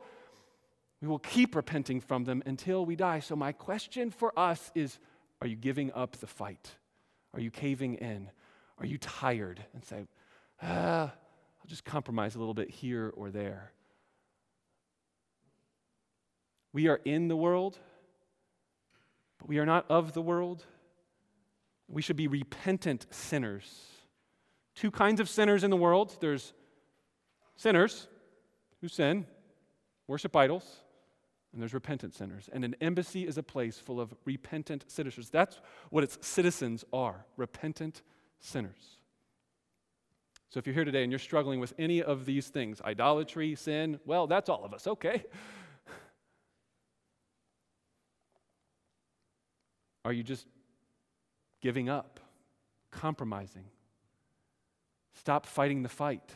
[1.00, 3.20] We will keep repenting from them until we die.
[3.20, 4.98] So, my question for us is
[5.40, 6.76] Are you giving up the fight?
[7.34, 8.30] Are you caving in?
[8.78, 10.06] Are you tired and say,
[10.62, 13.72] ah, I'll just compromise a little bit here or there?
[16.72, 17.78] We are in the world,
[19.38, 20.64] but we are not of the world.
[21.88, 23.86] We should be repentant sinners.
[24.74, 26.52] Two kinds of sinners in the world there's
[27.56, 28.06] sinners
[28.80, 29.26] who sin,
[30.06, 30.82] worship idols,
[31.52, 32.48] and there's repentant sinners.
[32.52, 35.30] And an embassy is a place full of repentant citizens.
[35.30, 38.02] That's what its citizens are repentant
[38.40, 38.98] sinners.
[40.50, 44.00] So if you're here today and you're struggling with any of these things idolatry, sin
[44.06, 45.24] well, that's all of us, okay.
[50.04, 50.46] Are you just
[51.60, 52.20] giving up,
[52.90, 53.64] compromising.
[55.14, 56.32] Stop fighting the fight.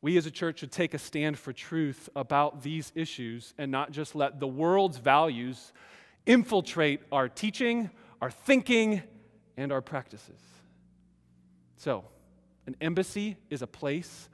[0.00, 3.90] We as a church should take a stand for truth about these issues and not
[3.90, 5.72] just let the world's values
[6.24, 7.90] infiltrate our teaching,
[8.22, 9.02] our thinking,
[9.56, 10.40] and our practices.
[11.76, 12.04] So,
[12.66, 14.28] an embassy is a place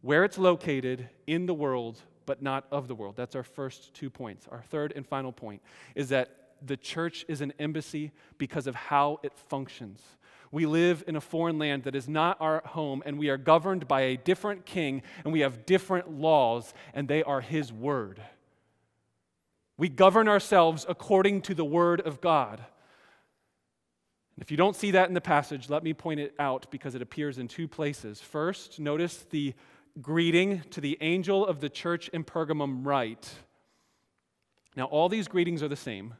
[0.00, 3.14] where it's located in the world, but not of the world.
[3.16, 4.46] That's our first two points.
[4.50, 5.62] Our third and final point
[5.94, 10.00] is that the church is an embassy because of how it functions.
[10.50, 13.88] We live in a foreign land that is not our home, and we are governed
[13.88, 18.22] by a different king, and we have different laws, and they are his word.
[19.76, 22.64] We govern ourselves according to the word of God.
[24.38, 27.02] If you don't see that in the passage, let me point it out because it
[27.02, 28.20] appears in two places.
[28.20, 29.54] First, notice the
[30.00, 33.30] greeting to the angel of the church in Pergamum write.
[34.76, 36.14] Now, all these greetings are the same.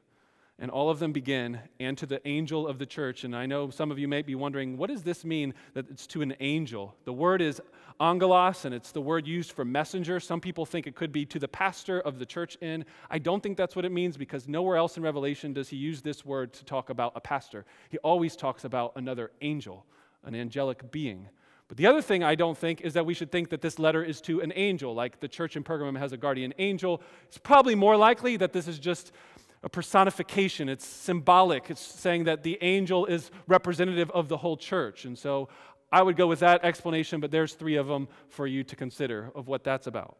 [0.59, 3.25] And all of them begin, and to the angel of the church.
[3.25, 6.07] And I know some of you may be wondering, what does this mean that it's
[6.09, 6.95] to an angel?
[7.05, 7.61] The word is
[8.01, 10.19] angelos, and it's the word used for messenger.
[10.19, 12.87] Some people think it could be to the pastor of the church in.
[13.11, 16.01] I don't think that's what it means because nowhere else in Revelation does he use
[16.01, 17.67] this word to talk about a pastor.
[17.91, 19.85] He always talks about another angel,
[20.25, 21.29] an angelic being.
[21.69, 24.05] But the other thing I don't think is that we should think that this letter
[24.05, 27.03] is to an angel, like the church in Pergamum has a guardian angel.
[27.25, 29.13] It's probably more likely that this is just
[29.67, 30.69] a personification.
[30.69, 31.71] It's symbolic.
[31.71, 35.07] It's saying that the angel is representative of the whole church.
[35.07, 35.49] And so
[35.91, 39.33] I would go with that explanation, but there's three of them for you to consider
[39.35, 40.19] of what that's about.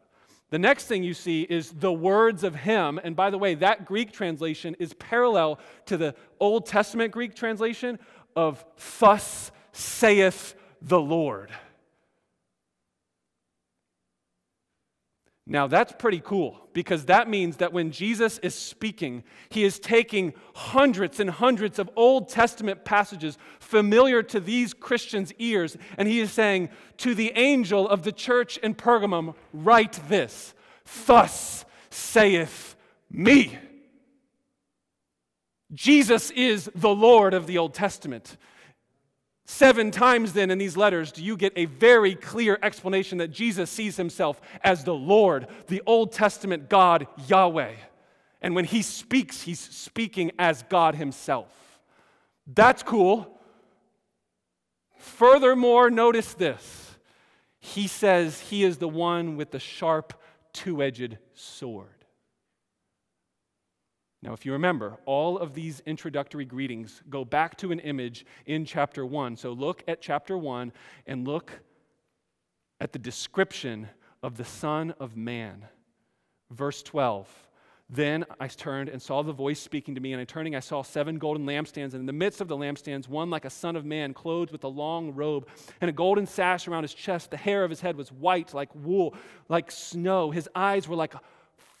[0.49, 2.99] The next thing you see is the words of him.
[3.01, 7.99] And by the way, that Greek translation is parallel to the Old Testament Greek translation
[8.35, 8.65] of
[8.99, 11.51] thus saith the Lord.
[15.49, 20.33] Now, that's pretty cool because that means that when Jesus is speaking, he is taking
[20.53, 26.33] hundreds and hundreds of Old Testament passages familiar to these Christians' ears, and he is
[26.33, 26.67] saying,
[26.97, 30.53] To the angel of the church in Pergamum, write this
[31.05, 32.75] Thus saith
[33.09, 33.57] me.
[35.73, 38.35] Jesus is the Lord of the Old Testament.
[39.49, 43.69] Seven times then in these letters do you get a very clear explanation that Jesus
[43.69, 47.75] sees himself as the Lord, the Old Testament God, Yahweh.
[48.41, 51.47] And when he speaks, he's speaking as God himself.
[52.45, 53.39] That's cool.
[54.97, 56.97] Furthermore, notice this.
[57.59, 60.13] He says he is the one with the sharp,
[60.51, 61.96] two edged sword.
[64.21, 68.65] Now, if you remember, all of these introductory greetings go back to an image in
[68.65, 69.37] chapter 1.
[69.37, 70.71] So look at chapter 1
[71.05, 71.51] and look
[72.79, 73.87] at the description
[74.23, 75.65] of the Son of Man.
[76.49, 77.27] Verse 12.
[77.89, 80.81] Then I turned and saw the voice speaking to me, and I turning, I saw
[80.81, 83.85] seven golden lampstands, and in the midst of the lampstands, one like a son of
[83.85, 85.47] man, clothed with a long robe,
[85.79, 87.31] and a golden sash around his chest.
[87.31, 89.15] The hair of his head was white like wool,
[89.47, 90.31] like snow.
[90.31, 91.13] His eyes were like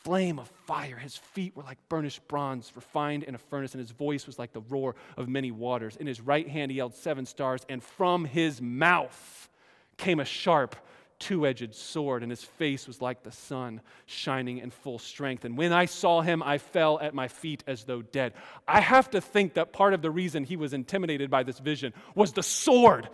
[0.07, 0.95] flame of fire.
[0.95, 4.53] His feet were like burnished bronze, refined in a furnace, and his voice was like
[4.53, 5.97] the roar of many waters.
[5.97, 9.49] In his right hand he held seven stars, and from his mouth
[9.97, 10.77] came a sharp,
[11.19, 15.43] two edged sword, and his face was like the sun shining in full strength.
[15.43, 18.31] And when I saw him, I fell at my feet as though dead.
[18.65, 21.91] I have to think that part of the reason he was intimidated by this vision
[22.15, 23.09] was the sword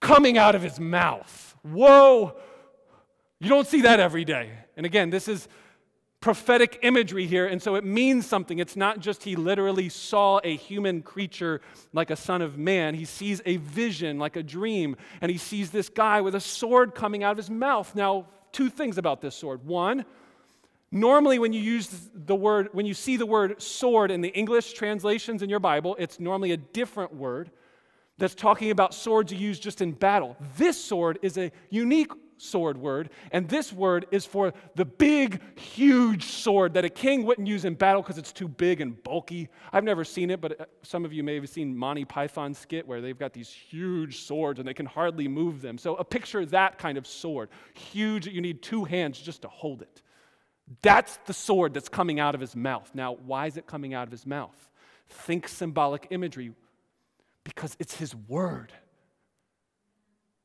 [0.00, 1.54] coming out of his mouth.
[1.62, 2.34] Whoa!
[3.44, 4.48] You don't see that every day.
[4.74, 5.48] And again, this is
[6.20, 8.58] prophetic imagery here, and so it means something.
[8.58, 11.60] It's not just he literally saw a human creature
[11.92, 15.70] like a son of man, he sees a vision like a dream, and he sees
[15.70, 17.94] this guy with a sword coming out of his mouth.
[17.94, 19.66] Now, two things about this sword.
[19.66, 20.06] One,
[20.90, 24.72] normally when you use the word, when you see the word sword in the English
[24.72, 27.50] translations in your Bible, it's normally a different word
[28.16, 30.38] that's talking about swords you use just in battle.
[30.56, 32.12] This sword is a unique
[32.44, 37.48] sword word, and this word is for the big, huge sword that a king wouldn't
[37.48, 39.48] use in battle because it's too big and bulky.
[39.72, 42.86] I've never seen it, but uh, some of you may have seen Monty Python skit
[42.86, 45.78] where they've got these huge swords and they can hardly move them.
[45.78, 49.48] So a picture of that kind of sword, huge, you need two hands just to
[49.48, 50.02] hold it.
[50.82, 52.90] That's the sword that's coming out of his mouth.
[52.94, 54.70] Now, why is it coming out of his mouth?
[55.08, 56.52] Think symbolic imagery
[57.44, 58.72] because it's his word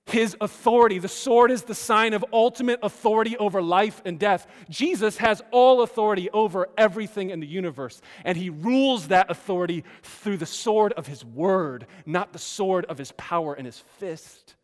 [0.10, 1.00] his authority.
[1.00, 4.48] The sword is the sign of ultimate authority over life and death.
[4.70, 10.38] Jesus has all authority over everything in the universe, and he rules that authority through
[10.38, 14.56] the sword of his word, not the sword of his power and his fist.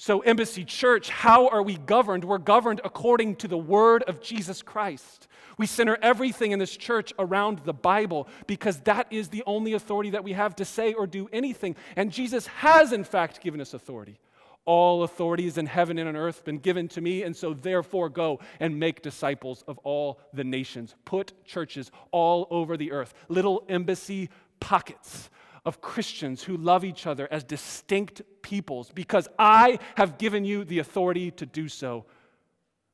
[0.00, 2.22] So, Embassy Church, how are we governed?
[2.22, 5.26] We're governed according to the word of Jesus Christ.
[5.58, 10.10] We center everything in this church around the Bible because that is the only authority
[10.10, 11.76] that we have to say or do anything.
[11.96, 14.20] And Jesus has, in fact, given us authority.
[14.64, 18.38] All authorities in heaven and on earth been given to me, and so therefore go
[18.60, 20.94] and make disciples of all the nations.
[21.04, 24.28] Put churches all over the earth, little embassy
[24.60, 25.30] pockets
[25.64, 30.78] of Christians who love each other as distinct peoples because I have given you the
[30.78, 32.04] authority to do so.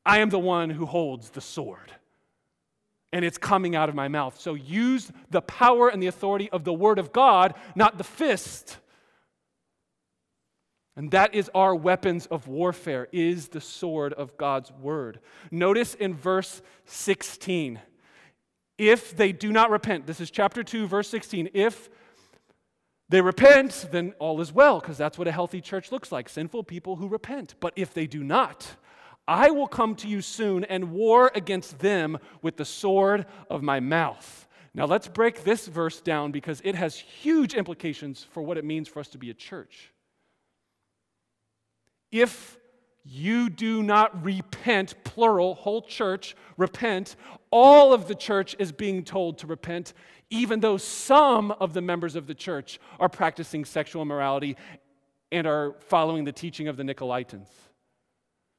[0.07, 1.93] I am the one who holds the sword
[3.15, 4.41] and it's coming out of my mouth.
[4.41, 8.79] So use the power and the authority of the Word of God, not the fist.
[10.97, 15.21] And that is our weapons of warfare, is the sword of God's Word.
[15.53, 17.81] Notice in verse 16,
[18.79, 21.89] if they do not repent, this is chapter 2, verse 16, if
[23.11, 26.65] they repent, then all is well, because that's what a healthy church looks like sinful
[26.65, 27.55] people who repent.
[27.61, 28.75] But if they do not,
[29.27, 33.81] I will come to you soon and war against them with the sword of my
[33.81, 34.47] mouth.
[34.75, 38.89] Now, let's break this verse down because it has huge implications for what it means
[38.89, 39.93] for us to be a church.
[42.11, 42.59] If
[43.05, 47.17] you do not repent, plural, whole church, repent,
[47.51, 49.93] all of the church is being told to repent,
[50.31, 54.57] even though some of the members of the church are practicing sexual immorality
[55.31, 57.49] and are following the teaching of the Nicolaitans.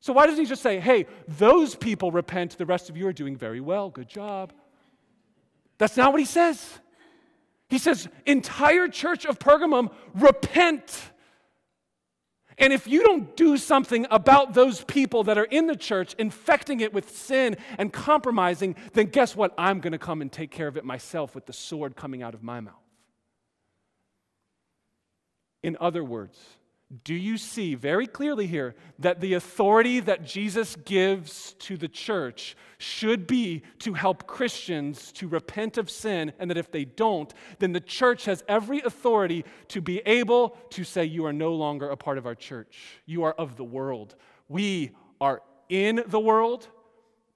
[0.06, 3.12] So why doesn't he just say, hey, those people repent, the rest of you are
[3.12, 4.54] doing very well, good job?
[5.80, 6.64] That's not what he says.
[7.70, 10.96] He says, entire church of Pergamum, repent.
[12.60, 16.82] And if you don't do something about those people that are in the church, infecting
[16.82, 19.56] it with sin and compromising, then guess what?
[19.58, 22.36] I'm going to come and take care of it myself with the sword coming out
[22.36, 22.76] of my mouth.
[25.64, 26.38] In other words,
[27.04, 32.56] do you see very clearly here that the authority that Jesus gives to the church
[32.78, 37.74] should be to help Christians to repent of sin, and that if they don't, then
[37.74, 41.98] the church has every authority to be able to say, You are no longer a
[41.98, 43.02] part of our church.
[43.06, 44.16] You are of the world.
[44.48, 46.68] We are in the world,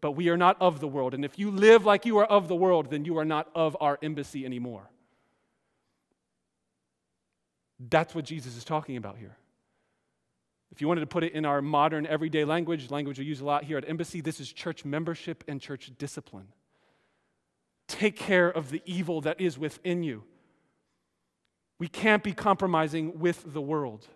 [0.02, 1.14] but we are not of the world.
[1.14, 3.76] And if you live like you are of the world, then you are not of
[3.82, 4.90] our embassy anymore.
[7.80, 9.38] That's what Jesus is talking about here.
[10.72, 13.46] If you wanted to put it in our modern everyday language, language we use a
[13.46, 16.48] lot here at Embassy, this is church membership and church discipline.
[17.88, 20.24] Take care of the evil that is within you.
[21.80, 24.08] We can't be compromising with the world.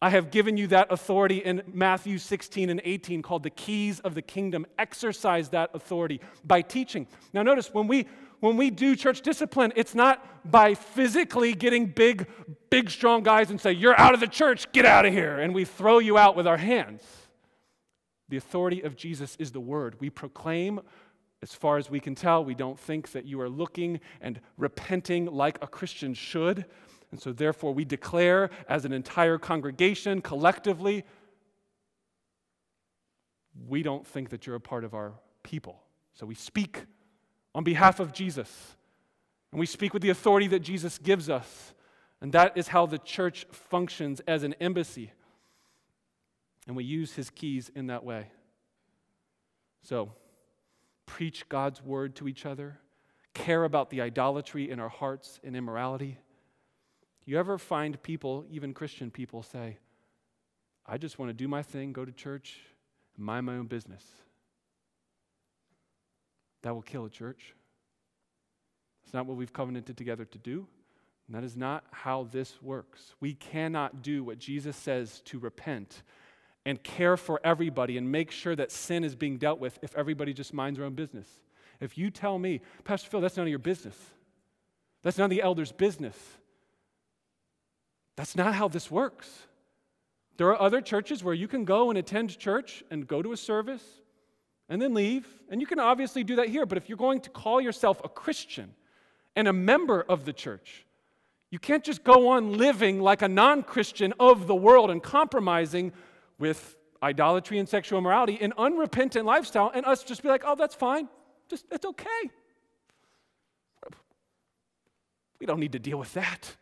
[0.00, 4.14] I have given you that authority in Matthew 16 and 18 called the keys of
[4.14, 4.64] the kingdom.
[4.78, 7.08] Exercise that authority by teaching.
[7.32, 8.06] Now, notice when we
[8.40, 12.26] when we do church discipline, it's not by physically getting big,
[12.70, 15.54] big, strong guys and say, You're out of the church, get out of here, and
[15.54, 17.02] we throw you out with our hands.
[18.28, 19.96] The authority of Jesus is the word.
[20.00, 20.80] We proclaim,
[21.42, 25.26] as far as we can tell, we don't think that you are looking and repenting
[25.26, 26.66] like a Christian should.
[27.10, 31.04] And so, therefore, we declare as an entire congregation, collectively,
[33.66, 35.82] we don't think that you're a part of our people.
[36.12, 36.84] So we speak
[37.58, 38.76] on behalf of Jesus.
[39.50, 41.74] And we speak with the authority that Jesus gives us.
[42.20, 45.10] And that is how the church functions as an embassy.
[46.68, 48.28] And we use his keys in that way.
[49.82, 50.12] So,
[51.04, 52.78] preach God's word to each other,
[53.34, 56.16] care about the idolatry in our hearts and immorality.
[57.24, 59.78] You ever find people, even Christian people, say,
[60.86, 62.60] I just want to do my thing, go to church,
[63.16, 64.04] and mind my own business?
[66.62, 67.54] That will kill a church.
[69.04, 70.66] It's not what we've covenanted together to do.
[71.26, 73.14] And that is not how this works.
[73.20, 76.02] We cannot do what Jesus says to repent
[76.64, 80.32] and care for everybody and make sure that sin is being dealt with if everybody
[80.32, 81.26] just minds their own business.
[81.80, 83.96] If you tell me, Pastor Phil, that's none of your business,
[85.02, 86.16] that's none of the elders' business,
[88.16, 89.46] that's not how this works.
[90.38, 93.36] There are other churches where you can go and attend church and go to a
[93.36, 93.82] service
[94.68, 95.26] and then leave.
[95.48, 98.08] And you can obviously do that here, but if you're going to call yourself a
[98.08, 98.74] Christian
[99.34, 100.84] and a member of the church,
[101.50, 105.92] you can't just go on living like a non Christian of the world and compromising
[106.38, 110.74] with idolatry and sexual immorality, an unrepentant lifestyle, and us just be like, oh, that's
[110.74, 111.08] fine.
[111.48, 112.30] Just, it's okay.
[115.40, 116.56] We don't need to deal with that.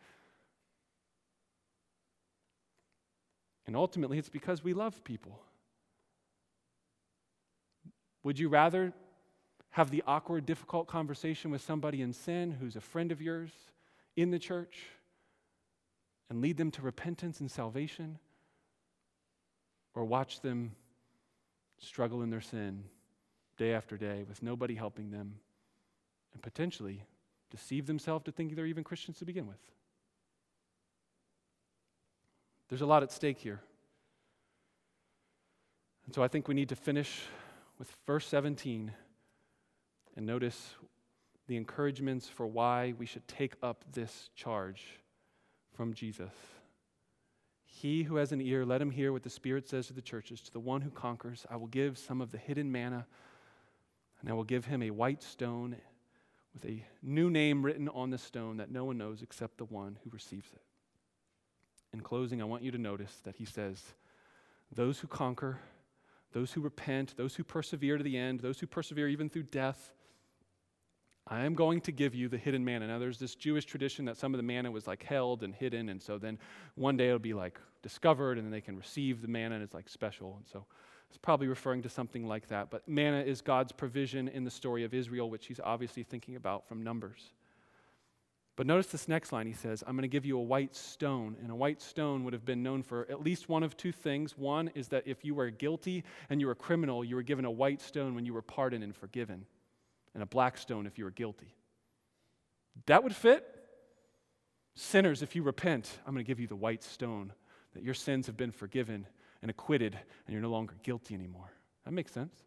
[3.65, 5.41] And ultimately, it's because we love people.
[8.27, 8.91] Would you rather
[9.69, 13.51] have the awkward, difficult conversation with somebody in sin who's a friend of yours
[14.17, 14.87] in the church
[16.29, 18.19] and lead them to repentance and salvation?
[19.95, 20.73] or watch them
[21.79, 22.83] struggle in their sin
[23.57, 25.33] day after day with nobody helping them
[26.33, 27.03] and potentially
[27.49, 29.57] deceive themselves to think they're even Christians to begin with.
[32.69, 33.61] There's a lot at stake here.
[36.05, 37.21] And so I think we need to finish
[37.77, 38.91] with verse 17
[40.15, 40.75] and notice
[41.47, 44.83] the encouragements for why we should take up this charge
[45.75, 46.33] from Jesus.
[47.65, 50.41] He who has an ear, let him hear what the Spirit says to the churches.
[50.41, 53.05] To the one who conquers, I will give some of the hidden manna,
[54.19, 55.75] and I will give him a white stone
[56.53, 59.99] with a new name written on the stone that no one knows except the one
[60.03, 60.61] who receives it.
[61.93, 63.83] In closing, I want you to notice that he says,
[64.73, 65.59] Those who conquer,
[66.33, 69.91] those who repent, those who persevere to the end, those who persevere even through death,
[71.29, 72.87] I am going to give you the hidden manna.
[72.87, 75.89] Now, there's this Jewish tradition that some of the manna was like held and hidden,
[75.89, 76.39] and so then
[76.75, 79.73] one day it'll be like discovered, and then they can receive the manna, and it's
[79.73, 80.35] like special.
[80.37, 80.65] And so
[81.09, 82.69] it's probably referring to something like that.
[82.69, 86.67] But manna is God's provision in the story of Israel, which he's obviously thinking about
[86.67, 87.33] from Numbers.
[88.57, 89.45] But notice this next line.
[89.45, 91.37] He says, I'm going to give you a white stone.
[91.41, 94.35] And a white stone would have been known for at least one of two things.
[94.35, 97.45] One is that if you were guilty and you were a criminal, you were given
[97.45, 99.45] a white stone when you were pardoned and forgiven
[100.15, 101.53] and a black stone if you were guilty.
[102.87, 103.45] That would fit.
[104.73, 107.33] Sinners, if you repent, I'm going to give you the white stone
[107.75, 109.05] that your sins have been forgiven
[109.43, 111.53] and acquitted and you're no longer guilty anymore.
[111.85, 112.46] That makes sense.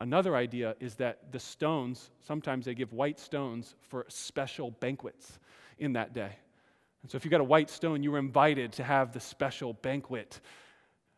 [0.00, 5.38] Another idea is that the stones, sometimes they give white stones for special banquets
[5.78, 6.32] in that day.
[7.02, 9.74] And so if you got a white stone, you were invited to have the special
[9.74, 10.40] banquet.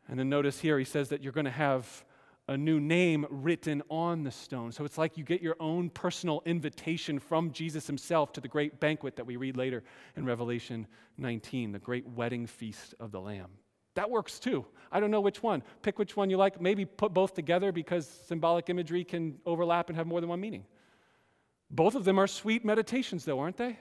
[0.09, 2.05] And then notice here, he says that you're going to have
[2.49, 4.73] a new name written on the stone.
[4.73, 8.81] So it's like you get your own personal invitation from Jesus himself to the great
[8.81, 9.85] banquet that we read later
[10.17, 13.51] in Revelation 19, the great wedding feast of the Lamb.
[13.95, 14.65] That works too.
[14.91, 15.63] I don't know which one.
[15.83, 16.61] Pick which one you like.
[16.61, 20.65] Maybe put both together because symbolic imagery can overlap and have more than one meaning.
[21.71, 23.79] Both of them are sweet meditations, though, aren't they?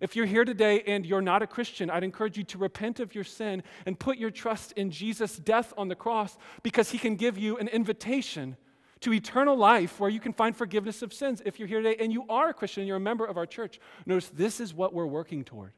[0.00, 3.14] If you're here today and you're not a Christian, I'd encourage you to repent of
[3.14, 7.16] your sin and put your trust in Jesus' death on the cross because he can
[7.16, 8.56] give you an invitation
[9.00, 11.42] to eternal life where you can find forgiveness of sins.
[11.44, 13.46] If you're here today and you are a Christian and you're a member of our
[13.46, 15.72] church, notice this is what we're working toward.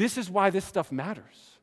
[0.00, 1.58] This is why this stuff matters.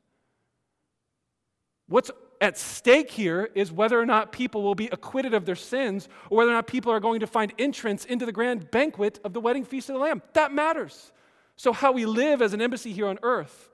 [1.88, 6.08] What's at stake here is whether or not people will be acquitted of their sins
[6.30, 9.34] or whether or not people are going to find entrance into the grand banquet of
[9.34, 10.22] the wedding feast of the Lamb.
[10.34, 11.12] That matters.
[11.56, 13.72] So, how we live as an embassy here on earth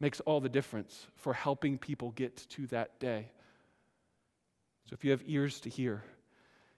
[0.00, 3.32] makes all the difference for helping people get to that day.
[4.86, 6.04] So if you have ears to hear,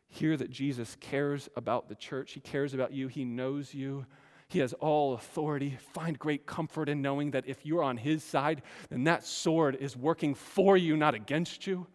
[0.09, 2.33] hear that Jesus cares about the church.
[2.33, 4.07] He cares about you, He knows you.
[4.53, 5.79] He has all authority.
[5.95, 9.97] Find great comfort in knowing that if you're on His side, then that sword is
[9.97, 11.87] working for you, not against you.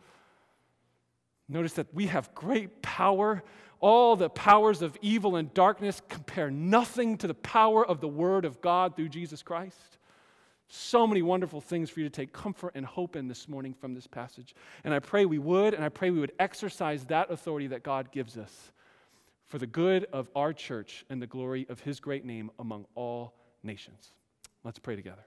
[1.48, 3.44] Notice that we have great power.
[3.80, 8.44] All the powers of evil and darkness compare nothing to the power of the Word
[8.44, 10.00] of God through Jesus Christ.
[10.68, 13.94] So many wonderful things for you to take comfort and hope in this morning from
[13.94, 14.56] this passage.
[14.84, 18.12] And I pray we would, and I pray we would exercise that authority that God
[18.12, 18.72] gives us
[19.48, 23.34] for the good of our church and the glory of His great name among all
[23.64, 24.12] nations.
[24.64, 25.26] Let's pray together.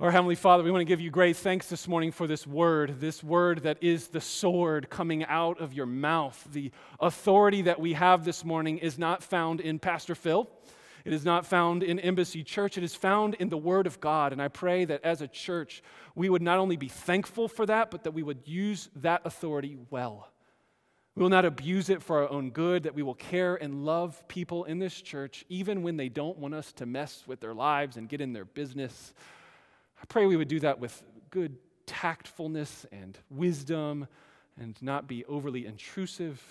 [0.00, 3.00] Our Heavenly Father, we want to give you great thanks this morning for this word,
[3.00, 6.48] this word that is the sword coming out of your mouth.
[6.52, 10.50] The authority that we have this morning is not found in Pastor Phil.
[11.04, 12.76] It is not found in Embassy Church.
[12.76, 14.32] It is found in the Word of God.
[14.32, 15.82] And I pray that as a church,
[16.14, 19.78] we would not only be thankful for that, but that we would use that authority
[19.90, 20.28] well.
[21.14, 24.26] We will not abuse it for our own good, that we will care and love
[24.26, 27.96] people in this church, even when they don't want us to mess with their lives
[27.96, 29.14] and get in their business
[30.04, 31.56] I pray we would do that with good
[31.86, 34.06] tactfulness and wisdom
[34.60, 36.42] and not be overly intrusive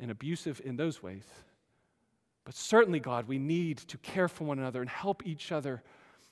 [0.00, 1.24] and abusive in those ways.
[2.44, 5.82] But certainly, God, we need to care for one another and help each other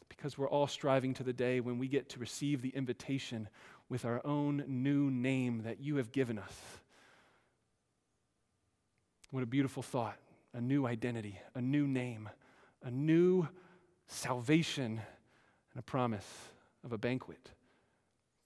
[0.09, 3.49] because we're all striving to the day when we get to receive the invitation
[3.89, 6.55] with our own new name that you have given us.
[9.37, 10.17] What a beautiful thought.
[10.55, 12.31] A new identity, a new name,
[12.83, 13.47] a new
[14.07, 16.25] salvation and a promise
[16.83, 17.51] of a banquet.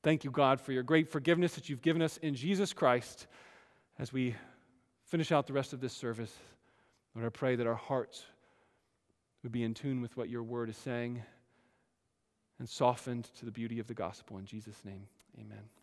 [0.03, 3.29] Thank you, God, for your great forgiveness that you've given us in Jesus Christ
[4.01, 4.35] as we
[5.05, 6.37] finish out the rest of this service.
[7.15, 8.25] Lord, I pray that our hearts
[9.45, 11.23] would be in tune with what your word is saying
[12.59, 14.39] and softened to the beauty of the gospel.
[14.39, 15.07] In Jesus' name,
[15.39, 15.80] amen.